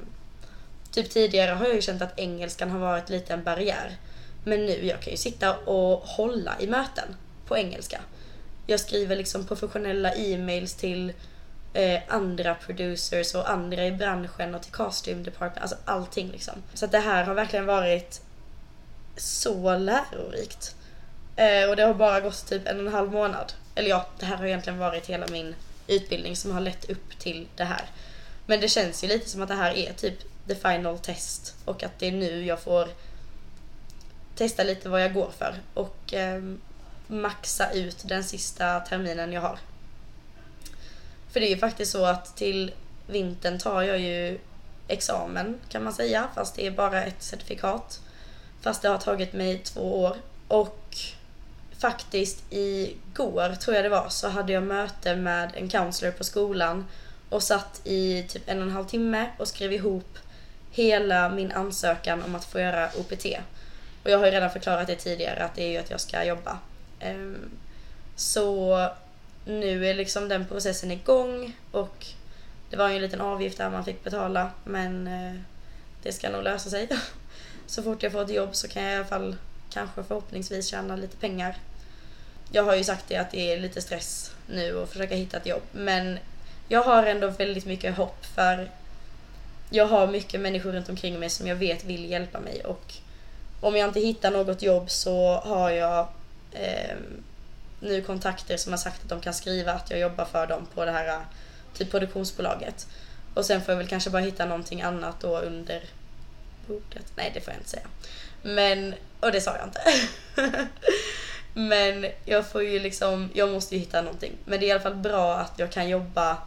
[0.91, 3.97] typ tidigare har jag ju känt att engelskan har varit lite en barriär.
[4.43, 7.15] Men nu, jag kan ju sitta och hålla i möten
[7.47, 8.01] på engelska.
[8.67, 11.13] Jag skriver liksom professionella e-mails till
[11.73, 16.53] eh, andra producers och andra i branschen och till costume department, alltså allting liksom.
[16.73, 18.21] Så att det här har verkligen varit
[19.21, 20.75] så lärorikt.
[21.35, 23.53] Eh, och det har bara gått typ en och en halv månad.
[23.75, 25.55] Eller ja, det här har egentligen varit hela min
[25.87, 27.85] utbildning som har lett upp till det här.
[28.45, 31.83] Men det känns ju lite som att det här är typ the final test och
[31.83, 32.87] att det är nu jag får
[34.35, 36.41] testa lite vad jag går för och eh,
[37.07, 39.59] maxa ut den sista terminen jag har.
[41.31, 42.71] För det är ju faktiskt så att till
[43.07, 44.39] vintern tar jag ju
[44.87, 48.01] examen kan man säga, fast det är bara ett certifikat.
[48.61, 50.15] Fast det har tagit mig två år.
[50.47, 50.97] Och
[51.79, 56.85] faktiskt igår, tror jag det var, så hade jag möte med en counselor på skolan
[57.29, 60.17] och satt i typ en och en halv timme och skrev ihop
[60.71, 63.25] hela min ansökan om att få göra OPT.
[64.03, 66.23] Och jag har ju redan förklarat det tidigare att det är ju att jag ska
[66.23, 66.57] jobba.
[66.99, 67.51] Ehm,
[68.15, 68.89] så
[69.45, 72.05] nu är liksom den processen igång och
[72.69, 75.41] det var ju en liten avgift där man fick betala men eh,
[76.03, 76.89] det ska nog lösa sig
[77.67, 79.35] så fort jag får ett jobb så kan jag i alla fall
[79.69, 81.55] kanske förhoppningsvis tjäna lite pengar.
[82.51, 85.45] Jag har ju sagt det att det är lite stress nu att försöka hitta ett
[85.45, 86.19] jobb men
[86.67, 88.69] jag har ändå väldigt mycket hopp för
[89.69, 92.93] jag har mycket människor runt omkring mig som jag vet vill hjälpa mig och
[93.61, 96.07] om jag inte hittar något jobb så har jag
[96.51, 96.95] eh,
[97.79, 100.85] nu kontakter som har sagt att de kan skriva att jag jobbar för dem på
[100.85, 101.25] det här
[101.73, 102.87] typ produktionsbolaget.
[103.33, 105.83] Och sen får jag väl kanske bara hitta någonting annat då under
[106.67, 107.05] bokat.
[107.15, 107.87] Nej, det får jag inte säga.
[108.41, 109.81] Men, och det sa jag inte.
[111.53, 114.37] Men jag får ju liksom, jag måste ju hitta någonting.
[114.45, 116.37] Men det är i alla fall bra att jag kan jobba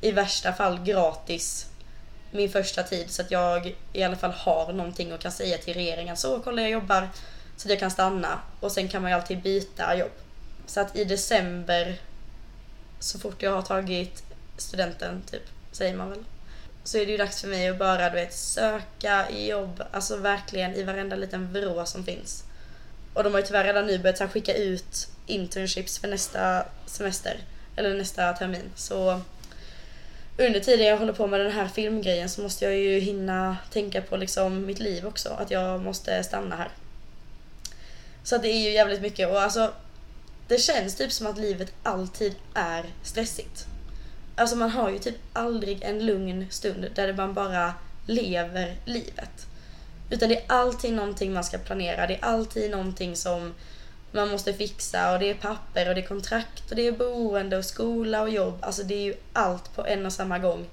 [0.00, 1.66] i värsta fall gratis
[2.34, 5.74] min första tid så att jag i alla fall har någonting och kan säga till
[5.74, 7.08] regeringen så kolla jag jobbar
[7.56, 10.10] så att jag kan stanna och sen kan man ju alltid byta jobb.
[10.66, 12.00] Så att i december
[13.00, 14.22] så fort jag har tagit
[14.56, 15.42] studenten typ,
[15.72, 16.24] säger man väl,
[16.84, 20.74] så är det ju dags för mig att bara du vet söka jobb, alltså verkligen
[20.74, 22.44] i varenda liten vrå som finns.
[23.14, 27.38] Och de har ju tyvärr redan nu börjat skicka ut internships för nästa semester,
[27.76, 28.70] eller nästa termin.
[28.74, 29.20] Så
[30.38, 34.02] under tiden jag håller på med den här filmgrejen så måste jag ju hinna tänka
[34.02, 35.28] på liksom mitt liv också.
[35.28, 36.68] Att jag måste stanna här.
[38.22, 39.72] Så det är ju jävligt mycket och alltså
[40.48, 43.66] det känns typ som att livet alltid är stressigt.
[44.36, 47.74] Alltså man har ju typ aldrig en lugn stund där man bara
[48.06, 49.46] lever livet.
[50.10, 53.54] Utan det är alltid någonting man ska planera, det är alltid någonting som
[54.12, 57.56] man måste fixa och det är papper och det är kontrakt och det är boende
[57.56, 58.58] och skola och jobb.
[58.60, 60.66] Alltså det är ju allt på en och samma gång.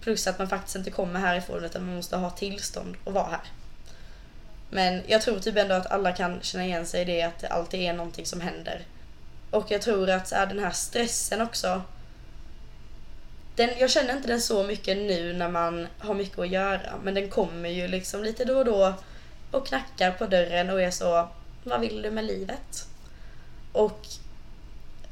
[0.00, 3.40] Plus att man faktiskt inte kommer härifrån utan man måste ha tillstånd att vara här.
[4.70, 7.48] Men jag tror typ ändå att alla kan känna igen sig i det att det
[7.48, 8.84] alltid är någonting som händer.
[9.50, 11.82] Och jag tror att så här, den här stressen också.
[13.56, 16.92] Den, jag känner inte den så mycket nu när man har mycket att göra.
[17.02, 18.94] Men den kommer ju liksom lite då och då
[19.50, 21.28] och knackar på dörren och är så,
[21.64, 22.88] vad vill du med livet?
[23.72, 24.00] Och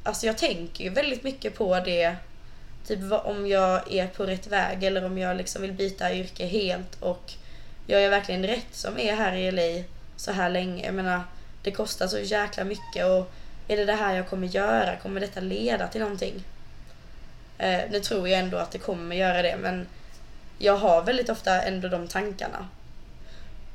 [0.02, 2.16] alltså jag tänker ju väldigt mycket på det.
[2.86, 7.02] Typ om jag är på rätt väg eller om jag liksom vill byta yrke helt
[7.02, 7.32] och
[7.86, 9.84] gör jag verkligen rätt som är här i LA
[10.16, 10.84] så här länge?
[10.84, 11.20] Jag menar,
[11.62, 13.32] det kostar så jäkla mycket och
[13.68, 14.96] är det det här jag kommer göra?
[14.96, 16.44] Kommer detta leda till någonting?
[17.62, 19.86] Eh, nu tror jag ändå att det kommer göra det men
[20.58, 22.68] jag har väldigt ofta ändå de tankarna.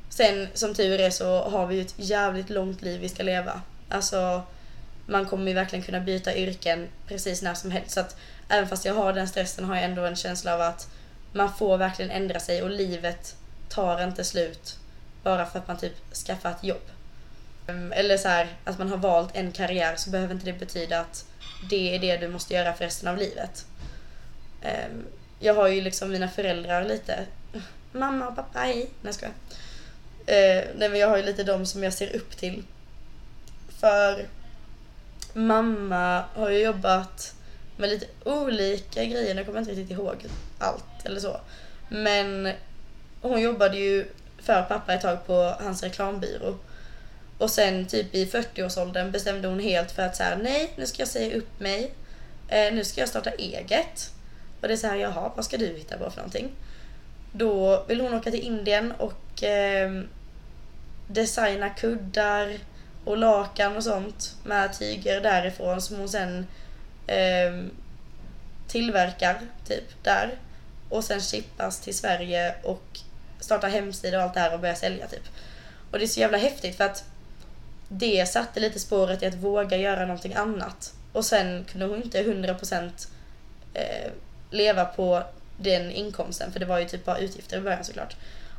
[0.08, 3.62] Sen som tur är så har vi ju ett jävligt långt liv vi ska leva.
[3.88, 4.42] Alltså
[5.06, 7.90] man kommer ju verkligen kunna byta yrken precis när som helst.
[7.90, 8.16] Så att
[8.48, 10.88] även fast jag har den stressen har jag ändå en känsla av att
[11.32, 13.36] man får verkligen ändra sig och livet
[13.68, 14.76] tar inte slut
[15.22, 16.90] bara för att man typ skaffar ett jobb.
[17.66, 21.00] Ehm, eller så här, att man har valt en karriär så behöver inte det betyda
[21.00, 21.24] att
[21.70, 23.66] det är det du måste göra för resten av livet.
[24.62, 25.06] Ehm,
[25.38, 27.26] jag har ju liksom mina föräldrar lite.
[27.92, 28.74] Mamma och pappa, hej.
[28.74, 29.34] Nej jag skojar.
[30.26, 32.62] Eh, nej men jag har ju lite de som jag ser upp till.
[33.80, 34.26] För
[35.32, 37.34] mamma har ju jobbat
[37.76, 39.34] med lite olika grejer.
[39.34, 40.26] Jag kommer inte riktigt ihåg
[40.58, 41.40] allt eller så.
[41.88, 42.52] Men
[43.20, 44.06] hon jobbade ju
[44.42, 46.56] för pappa ett tag på hans reklambyrå.
[47.38, 51.02] Och sen typ i 40-årsåldern bestämde hon helt för att så här, nej nu ska
[51.02, 51.92] jag säga upp mig.
[52.48, 54.12] Eh, nu ska jag starta eget.
[54.60, 56.50] Och det är så här, jaha vad ska du hitta på för någonting?
[57.32, 60.02] Då vill hon åka till Indien och eh,
[61.06, 62.58] designa kuddar
[63.04, 66.46] och lakan och sånt med tyger därifrån som hon sen
[67.06, 67.64] eh,
[68.68, 70.30] tillverkar typ där.
[70.88, 73.00] Och sen chippas till Sverige och
[73.40, 75.28] startar hemsida och allt det här och börjar sälja typ.
[75.90, 77.04] Och det är så jävla häftigt för att
[77.88, 80.94] det satte lite spåret i att våga göra någonting annat.
[81.12, 83.08] Och sen kunde hon inte 100%
[83.74, 84.10] eh,
[84.50, 85.22] leva på
[85.56, 88.16] den inkomsten för det var ju typ bara utgifter i början såklart.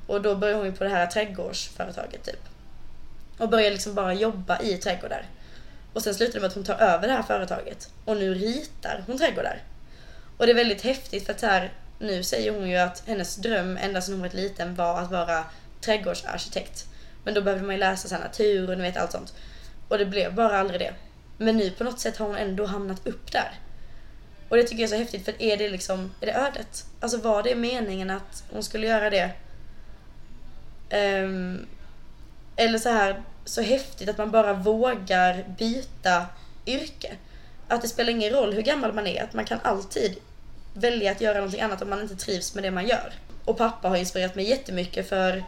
[0.08, 2.44] Och då började hon ju på det här trädgårdsföretaget typ.
[3.38, 5.26] Och började liksom bara jobba i trädgårdar.
[5.94, 7.90] Och sen slutade det med att hon tar över det här företaget.
[8.06, 9.64] Och nu ritar hon trädgårdar.
[10.38, 13.78] Och det är väldigt häftigt för att här, nu säger hon ju att hennes dröm
[13.78, 15.44] ända sedan hon var liten var att vara
[15.82, 16.86] trädgårdsarkitekt.
[17.24, 19.34] Men då behövde man ju läsa sig natur och ni vet allt sånt.
[19.88, 20.94] Och det blev bara aldrig det.
[21.38, 23.60] Men nu på något sätt har hon ändå hamnat upp där.
[24.50, 26.86] Och det tycker jag är så häftigt för är det liksom, är det ödet?
[27.00, 29.32] Alltså var det meningen att hon skulle göra det?
[31.24, 31.68] Um,
[32.56, 36.26] eller så här, så häftigt att man bara vågar byta
[36.66, 37.16] yrke.
[37.68, 40.16] Att det spelar ingen roll hur gammal man är, att man kan alltid
[40.74, 43.14] välja att göra någonting annat om man inte trivs med det man gör.
[43.46, 45.44] Och pappa har inspirerat mig jättemycket för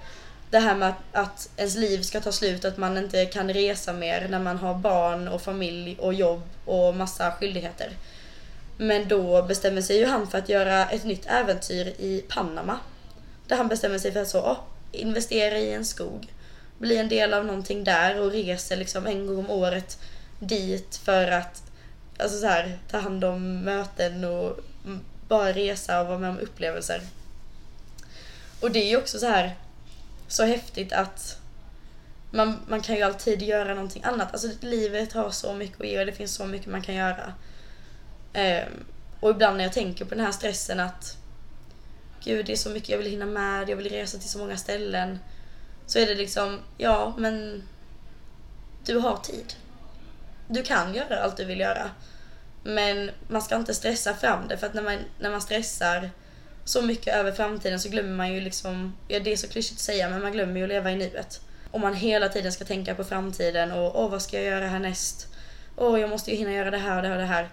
[0.49, 3.93] det här med att, att ens liv ska ta slut, att man inte kan resa
[3.93, 7.91] mer när man har barn och familj och jobb och massa skyldigheter.
[8.81, 12.79] Men då bestämmer sig ju han för att göra ett nytt äventyr i Panama.
[13.47, 14.57] Där han bestämmer sig för att så,
[14.91, 16.33] investera i en skog.
[16.77, 19.99] Bli en del av någonting där och reser liksom en gång om året
[20.39, 21.63] dit för att
[22.19, 24.59] alltså så här, ta hand om möten och
[25.27, 27.01] bara resa och vara med om upplevelser.
[28.61, 29.55] Och det är ju också så här
[30.27, 31.37] så häftigt att
[32.31, 34.31] man, man kan ju alltid göra någonting annat.
[34.31, 37.33] Alltså livet har så mycket att ge och det finns så mycket man kan göra.
[38.33, 38.85] Um,
[39.19, 41.17] och ibland när jag tänker på den här stressen att
[42.23, 44.57] gud det är så mycket jag vill hinna med, jag vill resa till så många
[44.57, 45.19] ställen.
[45.85, 47.63] Så är det liksom, ja men
[48.85, 49.53] du har tid.
[50.47, 51.89] Du kan göra allt du vill göra.
[52.63, 56.09] Men man ska inte stressa fram det för att när man, när man stressar
[56.65, 59.85] så mycket över framtiden så glömmer man ju liksom, ja det är så klyschigt att
[59.85, 61.41] säga men man glömmer ju att leva i nuet.
[61.71, 65.27] Om man hela tiden ska tänka på framtiden och åh vad ska jag göra härnäst?
[65.75, 67.49] Åh jag måste ju hinna göra det här och det här och det här.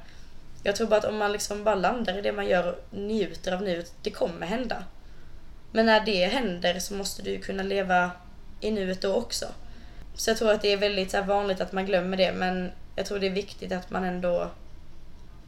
[0.63, 3.53] Jag tror bara att om man liksom bara landar i det man gör och njuter
[3.53, 4.85] av nuet, det kommer hända.
[5.73, 8.11] Men när det händer så måste du kunna leva
[8.61, 9.47] i nuet då också.
[10.15, 13.07] Så jag tror att det är väldigt så vanligt att man glömmer det men jag
[13.07, 14.51] tror det är viktigt att man ändå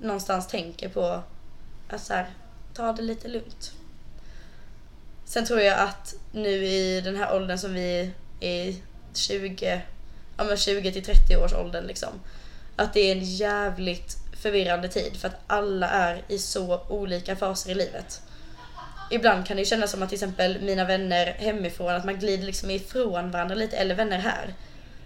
[0.01, 1.23] någonstans tänker på
[1.89, 2.27] att så här,
[2.75, 3.73] ta det lite lugnt.
[5.25, 8.83] Sen tror jag att nu i den här åldern som vi är i
[9.15, 9.83] 20,
[10.37, 12.13] ja men 20 till 30 års åldern liksom.
[12.77, 17.71] Att det är en jävligt förvirrande tid för att alla är i så olika faser
[17.71, 18.23] i livet.
[19.11, 22.71] Ibland kan det kännas som att till exempel mina vänner hemifrån, att man glider liksom
[22.71, 24.55] ifrån varandra lite, eller vänner här.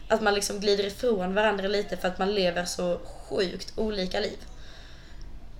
[0.08, 4.38] Att man liksom glider ifrån varandra lite för att man lever så sjukt olika liv.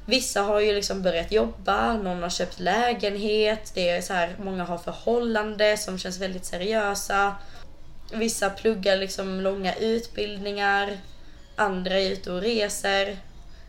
[0.06, 4.64] Vissa har ju liksom börjat jobba, någon har köpt lägenhet, det är så här, många
[4.64, 7.36] har förhållande som känns väldigt seriösa.
[8.12, 10.98] Vissa pluggar liksom långa utbildningar,
[11.56, 13.18] andra är ute och reser.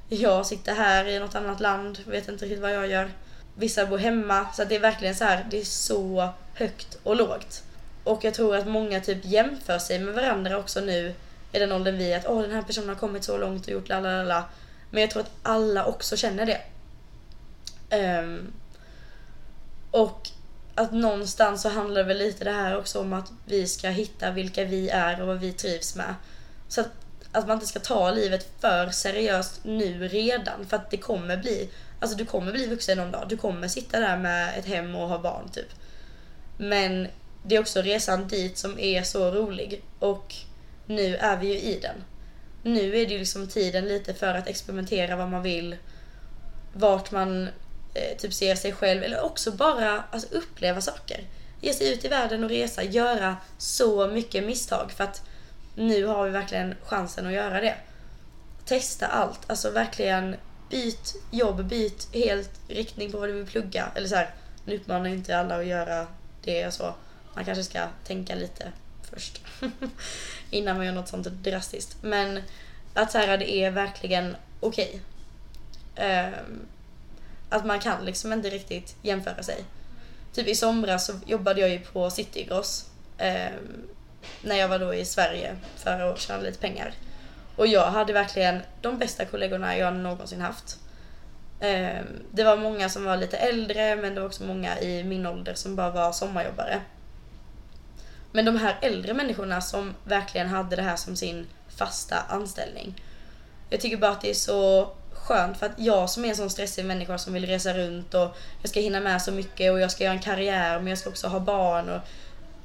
[0.09, 3.09] Jag sitter här i något annat land, vet inte riktigt vad jag gör.
[3.55, 7.63] Vissa bor hemma, så det är verkligen så här, det är så högt och lågt.
[8.03, 11.13] Och jag tror att många typ jämför sig med varandra också nu
[11.51, 13.71] i den åldern vi är, att åh den här personen har kommit så långt och
[13.71, 14.43] gjort la la la.
[14.89, 16.61] Men jag tror att alla också känner det.
[17.97, 18.53] Um,
[19.91, 20.29] och
[20.75, 24.31] att någonstans så handlar det väl lite det här också om att vi ska hitta
[24.31, 26.15] vilka vi är och vad vi trivs med.
[26.67, 26.89] Så att,
[27.35, 31.69] att man inte ska ta livet för seriöst nu redan för att det kommer bli,
[31.99, 33.25] alltså du kommer bli vuxen någon dag.
[33.29, 35.69] Du kommer sitta där med ett hem och ha barn typ.
[36.57, 37.07] Men
[37.43, 40.35] det är också resan dit som är så rolig och
[40.85, 42.03] nu är vi ju i den.
[42.63, 45.75] Nu är det ju liksom tiden lite för att experimentera vad man vill,
[46.73, 47.49] vart man
[47.93, 51.27] eh, typ ser sig själv eller också bara alltså, uppleva saker.
[51.61, 55.21] Ge sig ut i världen och resa, göra så mycket misstag för att
[55.75, 57.75] nu har vi verkligen chansen att göra det.
[58.65, 60.35] Testa allt, alltså verkligen
[60.69, 63.91] byt jobb, byt helt riktning på vad du vill plugga.
[63.95, 64.29] Eller så här,
[64.65, 66.07] nu uppmanar inte alla att göra
[66.41, 66.95] det och så.
[67.33, 68.71] Man kanske ska tänka lite
[69.11, 69.41] först.
[70.49, 71.97] Innan man gör något sånt drastiskt.
[72.01, 72.41] Men
[72.93, 75.01] att så här, det är verkligen okej.
[75.93, 76.25] Okay.
[76.25, 76.65] Um,
[77.49, 79.63] att man kan liksom inte riktigt jämföra sig.
[80.33, 82.89] Typ i somras så jobbade jag ju på Citygross.
[83.19, 83.87] Um,
[84.41, 86.93] när jag var då i Sverige för att tjäna lite pengar.
[87.55, 90.79] Och jag hade verkligen de bästa kollegorna jag någonsin haft.
[91.59, 95.25] Ehm, det var många som var lite äldre men det var också många i min
[95.25, 96.81] ålder som bara var sommarjobbare.
[98.31, 103.01] Men de här äldre människorna som verkligen hade det här som sin fasta anställning.
[103.69, 106.49] Jag tycker bara att det är så skönt för att jag som är en sån
[106.49, 109.91] stressig människa som vill resa runt och jag ska hinna med så mycket och jag
[109.91, 112.01] ska göra en karriär men jag ska också ha barn och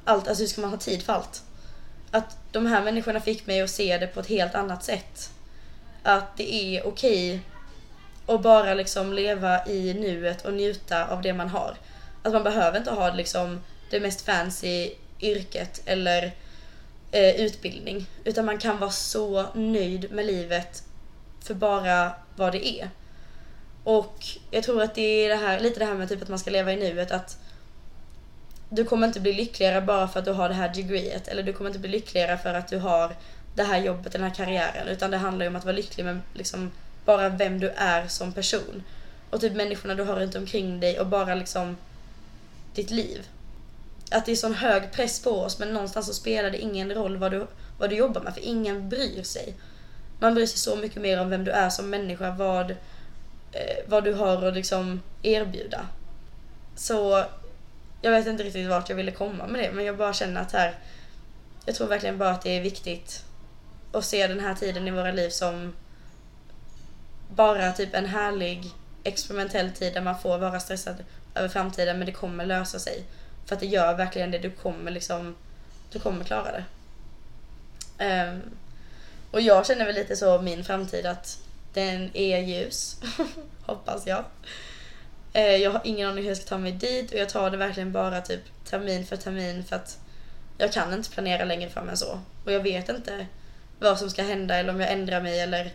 [0.05, 0.27] allt.
[0.27, 1.43] Alltså hur ska man ha tid för allt?
[2.11, 5.29] Att de här människorna fick mig att se det på ett helt annat sätt.
[6.03, 7.39] Att det är okej
[8.25, 11.75] att bara liksom leva i nuet och njuta av det man har.
[12.23, 16.31] Att man behöver inte ha liksom det mest fancy yrket eller
[17.11, 18.05] eh, utbildning.
[18.23, 20.83] Utan man kan vara så nöjd med livet
[21.41, 22.89] för bara vad det är.
[23.83, 26.39] Och jag tror att det är det här, lite det här med typ att man
[26.39, 27.11] ska leva i nuet.
[27.11, 27.37] Att
[28.71, 31.27] du kommer inte bli lyckligare bara för att du har det här degreet.
[31.27, 33.15] Eller du kommer inte bli lyckligare för att du har
[33.55, 34.87] det här jobbet, den här karriären.
[34.87, 36.71] Utan det handlar ju om att vara lycklig med liksom
[37.05, 38.83] bara vem du är som person.
[39.29, 41.77] Och typ människorna du har runt omkring dig och bara liksom
[42.73, 43.27] ditt liv
[44.11, 47.17] att det är sån hög press på oss men någonstans så spelar det ingen roll
[47.17, 47.47] vad du,
[47.77, 49.55] vad du jobbar med för ingen bryr sig.
[50.19, 52.71] Man bryr sig så mycket mer om vem du är som människa, vad,
[53.51, 55.85] eh, vad du har att liksom erbjuda.
[56.75, 57.23] Så
[58.01, 60.51] jag vet inte riktigt vart jag ville komma med det men jag bara känner att
[60.51, 60.75] här,
[61.65, 63.25] jag tror verkligen bara att det är viktigt
[63.91, 65.73] att se den här tiden i våra liv som
[67.29, 68.65] bara typ en härlig
[69.03, 70.95] experimentell tid där man får vara stressad
[71.35, 73.03] över framtiden men det kommer lösa sig.
[73.45, 74.39] För att det gör verkligen det.
[74.39, 75.35] Du kommer liksom,
[75.91, 76.63] du kommer klara det.
[78.05, 78.41] Um,
[79.31, 81.37] och jag känner väl lite så min framtid att
[81.73, 83.01] den är ljus.
[83.65, 84.25] Hoppas jag.
[85.33, 87.57] Eh, jag har ingen aning hur jag ska ta mig dit och jag tar det
[87.57, 89.99] verkligen bara typ termin för termin för att
[90.57, 92.19] jag kan inte planera längre fram än så.
[92.45, 93.25] Och jag vet inte
[93.79, 95.71] vad som ska hända eller om jag ändrar mig eller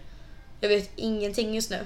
[0.61, 1.79] jag vet ingenting just nu.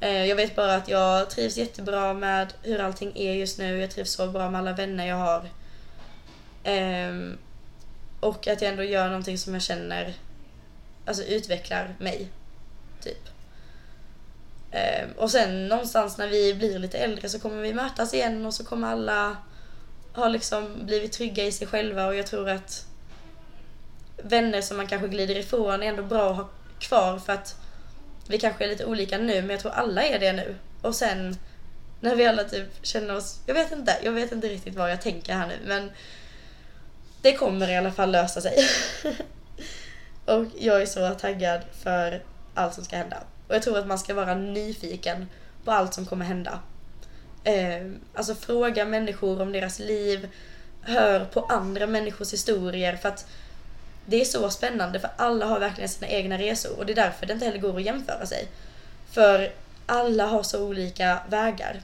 [0.00, 3.78] Eh, jag vet bara att jag trivs jättebra med hur allting är just nu.
[3.78, 5.48] Jag trivs så bra med alla vänner jag har.
[6.64, 7.38] Ehm,
[8.20, 10.14] och att jag ändå gör någonting som jag känner
[11.04, 12.28] alltså utvecklar mig.
[13.00, 13.29] Typ.
[14.72, 18.54] Ehm, och sen någonstans när vi blir lite äldre så kommer vi mötas igen och
[18.54, 19.36] så kommer alla
[20.14, 22.86] ha liksom blivit trygga i sig själva och jag tror att
[24.22, 26.48] vänner som man kanske glider ifrån är ändå bra att ha
[26.78, 27.56] kvar för att
[28.28, 30.56] vi kanske är lite olika nu men jag tror alla är det nu.
[30.82, 31.36] Och sen
[32.00, 35.00] när vi alla typ känner oss, jag vet inte, jag vet inte riktigt vad jag
[35.00, 35.90] tänker här nu men
[37.22, 38.68] det kommer i alla fall lösa sig.
[40.24, 42.22] och jag är så taggad för
[42.54, 43.22] allt som ska hända.
[43.50, 45.26] Och jag tror att man ska vara nyfiken
[45.64, 46.60] på allt som kommer hända.
[47.44, 50.28] Eh, alltså fråga människor om deras liv,
[50.82, 53.26] hör på andra människors historier för att
[54.06, 57.26] det är så spännande för alla har verkligen sina egna resor och det är därför
[57.26, 58.48] det inte heller går att jämföra sig.
[59.10, 59.52] För
[59.86, 61.82] alla har så olika vägar.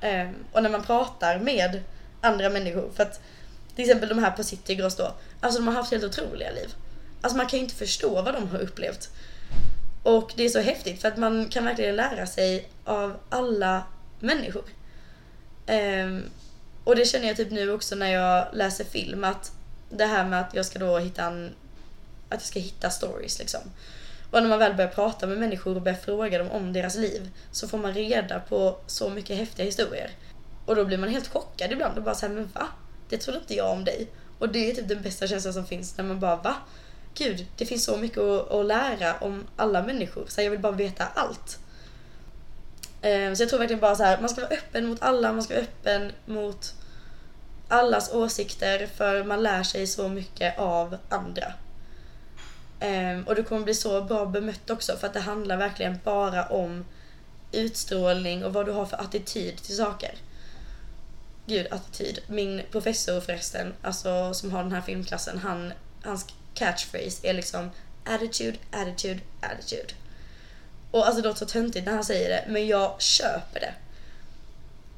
[0.00, 1.82] Eh, och när man pratar med
[2.20, 3.20] andra människor, för att
[3.74, 6.74] till exempel de här på Citygross då, alltså de har haft helt otroliga liv.
[7.20, 9.10] Alltså man kan ju inte förstå vad de har upplevt.
[10.06, 13.82] Och det är så häftigt för att man kan verkligen lära sig av alla
[14.20, 14.64] människor.
[16.04, 16.22] Um,
[16.84, 19.52] och det känner jag typ nu också när jag läser film att
[19.90, 21.54] det här med att jag ska då hitta en,
[22.28, 23.60] att jag ska hitta stories liksom.
[24.30, 27.30] Och när man väl börjar prata med människor och börjar fråga dem om deras liv
[27.50, 30.10] så får man reda på så mycket häftiga historier.
[30.66, 32.68] Och då blir man helt chockad ibland och bara såhär, men va?
[33.08, 34.08] Det trodde inte jag om dig.
[34.38, 36.56] Och det är typ den bästa känslan som finns när man bara, va?
[37.18, 40.24] Gud, det finns så mycket att, att lära om alla människor.
[40.28, 41.58] Så jag vill bara veta allt.
[43.02, 45.42] Eh, så jag tror verkligen bara så här, man ska vara öppen mot alla, man
[45.42, 46.74] ska vara öppen mot
[47.68, 51.52] allas åsikter för man lär sig så mycket av andra.
[52.80, 56.46] Ehm, och du kommer bli så bra bemött också för att det handlar verkligen bara
[56.46, 56.84] om
[57.52, 60.14] utstrålning och vad du har för attityd till saker.
[61.46, 62.20] Gud, attityd.
[62.26, 66.18] Min professor förresten, alltså som har den här filmklassen, han, han
[66.56, 67.70] catchphrase är liksom
[68.04, 69.94] attitude, attitude, attitude.
[70.90, 73.74] Och alltså det låter så töntigt när han säger det, men jag köper det.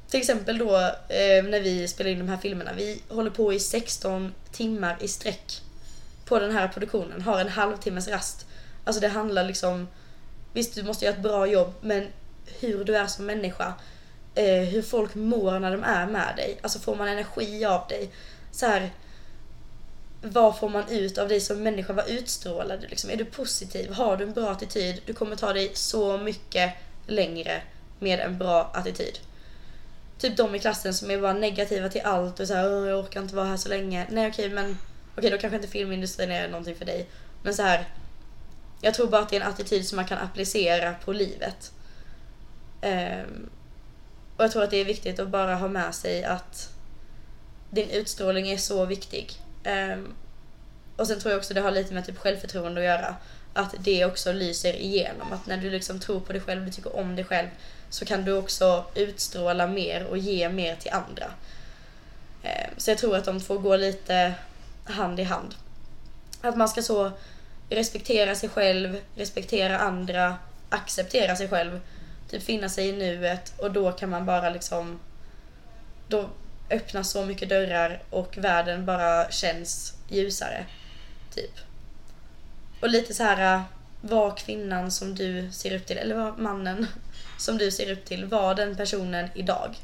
[0.09, 0.77] Till exempel då
[1.09, 2.73] eh, när vi spelar in de här filmerna.
[2.73, 5.61] Vi håller på i 16 timmar i sträck
[6.25, 7.21] på den här produktionen.
[7.21, 8.45] Har en halvtimmes rast.
[8.83, 9.87] Alltså det handlar liksom...
[10.53, 12.07] Visst, du måste göra ett bra jobb, men
[12.59, 13.73] hur du är som människa.
[14.35, 16.59] Eh, hur folk mår när de är med dig.
[16.61, 18.09] Alltså får man energi av dig.
[18.51, 18.91] Så här,
[20.21, 21.93] vad får man ut av dig som människa?
[21.93, 22.87] Vad utstrålar du?
[22.87, 23.09] Liksom?
[23.09, 23.91] Är du positiv?
[23.91, 25.01] Har du en bra attityd?
[25.05, 26.73] Du kommer ta dig så mycket
[27.07, 27.61] längre
[27.99, 29.19] med en bra attityd
[30.19, 33.21] typ de i klassen som är bara negativa till allt och så här, jag orkar
[33.21, 34.07] inte vara här så länge.
[34.09, 34.77] Nej okej men
[35.17, 37.07] okej då kanske inte filmindustrin är någonting för dig.
[37.43, 37.87] Men så här.
[38.81, 41.71] Jag tror bara att det är en attityd som man kan applicera på livet.
[42.81, 43.49] Um,
[44.37, 46.69] och jag tror att det är viktigt att bara ha med sig att
[47.69, 49.31] din utstrålning är så viktig.
[49.69, 50.15] Um,
[50.95, 53.15] och sen tror jag också det har lite med typ självförtroende att göra.
[53.53, 55.33] Att det också lyser igenom.
[55.33, 57.47] Att när du liksom tror på dig själv, du tycker om dig själv
[57.89, 61.25] så kan du också utstråla mer och ge mer till andra.
[62.43, 64.33] Ehm, så jag tror att de två går lite
[64.83, 65.55] hand i hand.
[66.41, 67.11] Att man ska så
[67.69, 70.37] respektera sig själv, respektera andra,
[70.69, 71.79] acceptera sig själv,
[72.29, 74.99] typ finna sig i nuet och då kan man bara liksom
[76.07, 76.29] då
[76.69, 80.65] öppnas så mycket dörrar och världen bara känns ljusare.
[81.35, 81.51] Typ.
[82.79, 83.61] Och lite så här äh,
[84.01, 86.87] var kvinnan som du ser upp till, eller var mannen
[87.37, 89.75] som du ser upp till, var den personen idag.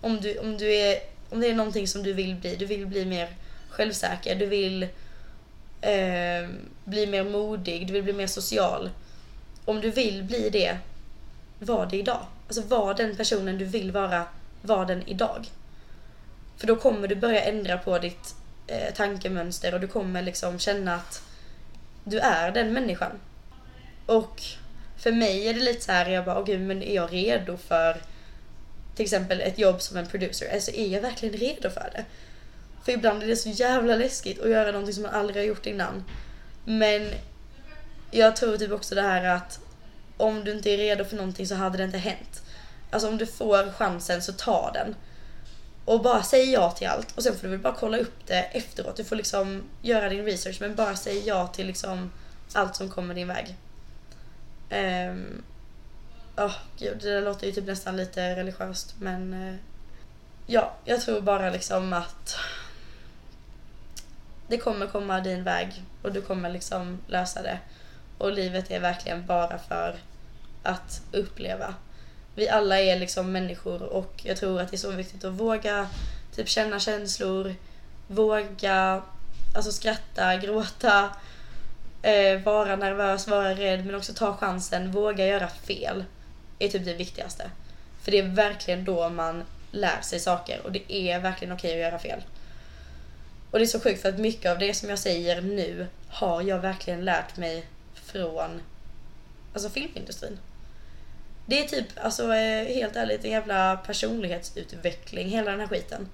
[0.00, 0.98] Om, du, om, du är,
[1.30, 3.28] om det är någonting som du vill bli, du vill bli mer
[3.68, 4.82] självsäker, du vill
[5.80, 6.48] eh,
[6.84, 8.90] bli mer modig, du vill bli mer social.
[9.64, 10.78] Om du vill bli det,
[11.58, 12.26] var det idag.
[12.46, 14.24] Alltså var den personen du vill vara,
[14.62, 15.46] var den idag.
[16.56, 18.34] För då kommer du börja ändra på ditt
[18.66, 21.22] eh, tankemönster och du kommer liksom känna att
[22.04, 23.12] du är den människan.
[24.06, 24.42] Och
[24.96, 27.56] för mig är det lite så här, jag bara, åh gud, men är jag redo
[27.56, 27.96] för
[28.94, 30.54] till exempel ett jobb som en producer?
[30.54, 32.04] Alltså är jag verkligen redo för det?
[32.84, 35.66] För ibland är det så jävla läskigt att göra någonting som man aldrig har gjort
[35.66, 36.04] innan.
[36.64, 37.10] Men
[38.10, 39.60] jag tror typ också det här att
[40.16, 42.42] om du inte är redo för någonting så hade det inte hänt.
[42.90, 44.94] Alltså om du får chansen så ta den.
[45.86, 48.42] Och bara säg ja till allt och sen får du väl bara kolla upp det
[48.42, 48.96] efteråt.
[48.96, 52.12] Du får liksom göra din research men bara säg ja till liksom
[52.52, 53.56] allt som kommer din väg.
[54.70, 55.42] Um,
[56.36, 59.56] oh, gud, det där låter ju typ nästan lite religiöst men uh,
[60.46, 62.36] ja, jag tror bara liksom att
[64.48, 67.58] det kommer komma din väg och du kommer liksom lösa det.
[68.18, 69.96] Och livet är verkligen bara för
[70.62, 71.74] att uppleva.
[72.36, 75.88] Vi alla är liksom människor och jag tror att det är så viktigt att våga
[76.34, 77.54] typ känna känslor,
[78.06, 79.02] våga
[79.54, 81.10] alltså skratta, gråta,
[82.02, 86.04] eh, vara nervös, vara rädd men också ta chansen, våga göra fel.
[86.58, 87.50] Är typ det viktigaste.
[88.02, 91.80] För det är verkligen då man lär sig saker och det är verkligen okej att
[91.80, 92.22] göra fel.
[93.50, 96.42] Och det är så sjukt för att mycket av det som jag säger nu har
[96.42, 98.60] jag verkligen lärt mig från
[99.52, 100.38] alltså filmindustrin.
[101.46, 106.08] Det är typ, alltså eh, helt ärligt, en jävla personlighetsutveckling hela den här skiten.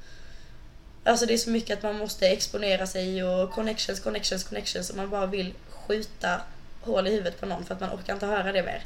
[1.05, 4.97] Alltså det är så mycket att man måste exponera sig och connections, connections, connections och
[4.97, 6.41] man bara vill skjuta
[6.80, 8.83] hål i huvudet på någon för att man orkar inte höra det mer.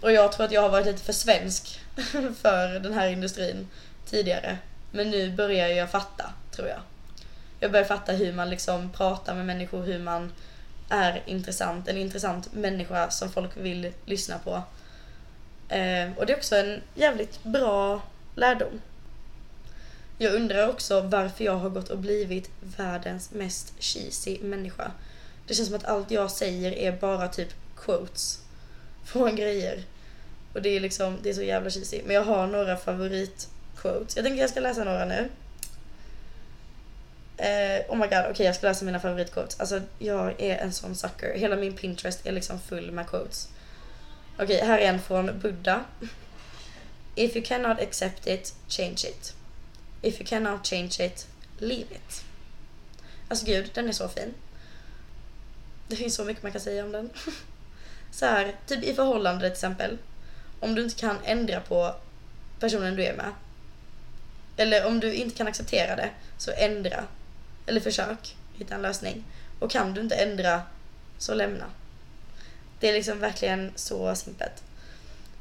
[0.00, 1.80] Och jag tror att jag har varit lite för svensk
[2.42, 3.68] för den här industrin
[4.06, 4.58] tidigare.
[4.90, 6.80] Men nu börjar jag fatta, tror jag.
[7.60, 10.32] Jag börjar fatta hur man liksom pratar med människor, hur man
[10.88, 14.62] är intressant, en intressant människa som folk vill lyssna på.
[15.70, 18.02] Eh, och det är också en jävligt bra
[18.34, 18.80] lärdom.
[20.18, 24.90] Jag undrar också varför jag har gått och blivit världens mest cheesy människa.
[25.46, 28.38] Det känns som att allt jag säger är bara typ quotes.
[29.04, 29.84] från grejer.
[30.52, 32.02] Och det är liksom, det är så jävla cheesy.
[32.06, 34.16] Men jag har några favoritquotes.
[34.16, 35.28] Jag tänker jag ska läsa några nu.
[37.36, 39.60] Eh, oh my god, okej okay, jag ska läsa mina favoritquotes.
[39.60, 41.38] Alltså jag är en sån sucker.
[41.38, 43.48] Hela min Pinterest är liksom full med quotes.
[44.42, 45.84] Okej, okay, här är en från Buddha.
[47.14, 49.34] If you cannot accept it, change it.
[50.02, 51.26] If you cannot change it,
[51.58, 52.24] leave it.
[53.28, 54.34] Alltså gud, den är så fin.
[55.88, 57.10] Det finns så mycket man kan säga om den.
[58.12, 59.98] så här, typ i förhållande till exempel.
[60.60, 61.94] Om du inte kan ändra på
[62.60, 63.32] personen du är med.
[64.56, 67.04] Eller om du inte kan acceptera det, så ändra.
[67.66, 69.24] Eller försök hitta en lösning.
[69.58, 70.62] Och kan du inte ändra,
[71.18, 71.66] så lämna.
[72.80, 74.62] Det är liksom verkligen så simpelt.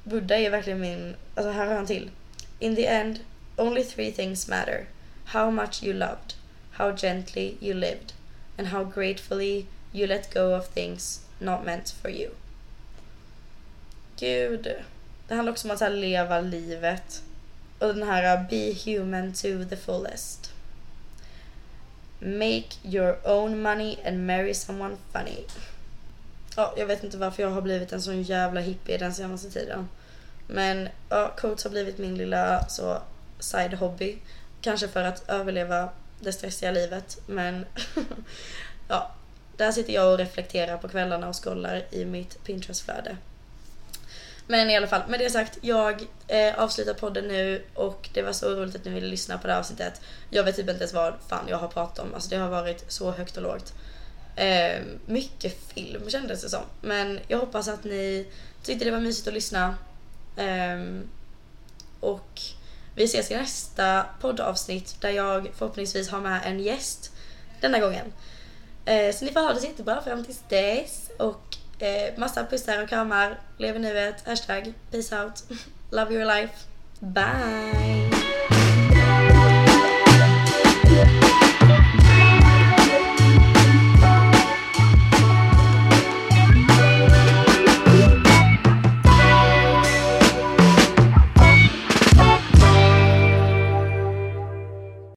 [0.04, 2.10] Buddha är verkligen min, alltså här har han till.
[2.60, 3.20] In the end,
[3.56, 4.86] only three things matter.
[5.26, 6.34] How much you loved,
[6.72, 8.14] how gently you lived,
[8.58, 12.30] and how gratefully you let go of things not meant for you.
[14.20, 14.68] Gud.
[15.28, 17.24] Det handlar också om att leva livet.
[17.80, 20.52] Och den här uh, be human to the fullest.
[22.20, 25.46] Make your own money and marry someone funny.
[26.56, 29.90] Ja, jag vet inte varför jag har blivit en sån jävla hippie den senaste tiden.
[30.48, 33.02] Men ja, coach har blivit min lilla så
[33.40, 34.18] side hobby.
[34.62, 35.90] Kanske för att överleva
[36.20, 37.18] det stressiga livet.
[37.26, 37.66] Men
[38.88, 39.12] ja,
[39.58, 43.18] där sitter jag och reflekterar på kvällarna och scrollar i mitt Pinterest-flöde.
[44.48, 48.34] Men i alla fall, med det sagt, jag eh, avslutar podden nu och det var
[48.34, 50.02] så roligt att ni ville lyssna på det här avsnittet.
[50.30, 52.92] Jag vet typ inte ens vad fan jag har pratat om, alltså det har varit
[52.92, 53.74] så högt och lågt.
[54.40, 56.64] Eh, mycket film kändes det som.
[56.82, 58.28] Men jag hoppas att ni
[58.64, 59.76] tyckte det var mysigt att lyssna.
[60.38, 61.02] Eh,
[62.00, 62.42] och
[62.96, 67.12] vi ses i nästa poddavsnitt där jag förhoppningsvis har med en gäst
[67.62, 68.14] denna gången.
[68.86, 71.12] Eh, så ni får ha det så jättebra fram tills dess.
[71.18, 73.40] Och eh, massa pussar och kramar.
[73.58, 74.28] Lev i nuet.
[74.28, 75.44] Hashtag peace out.
[75.92, 76.54] Love your life.
[77.00, 78.10] Bye!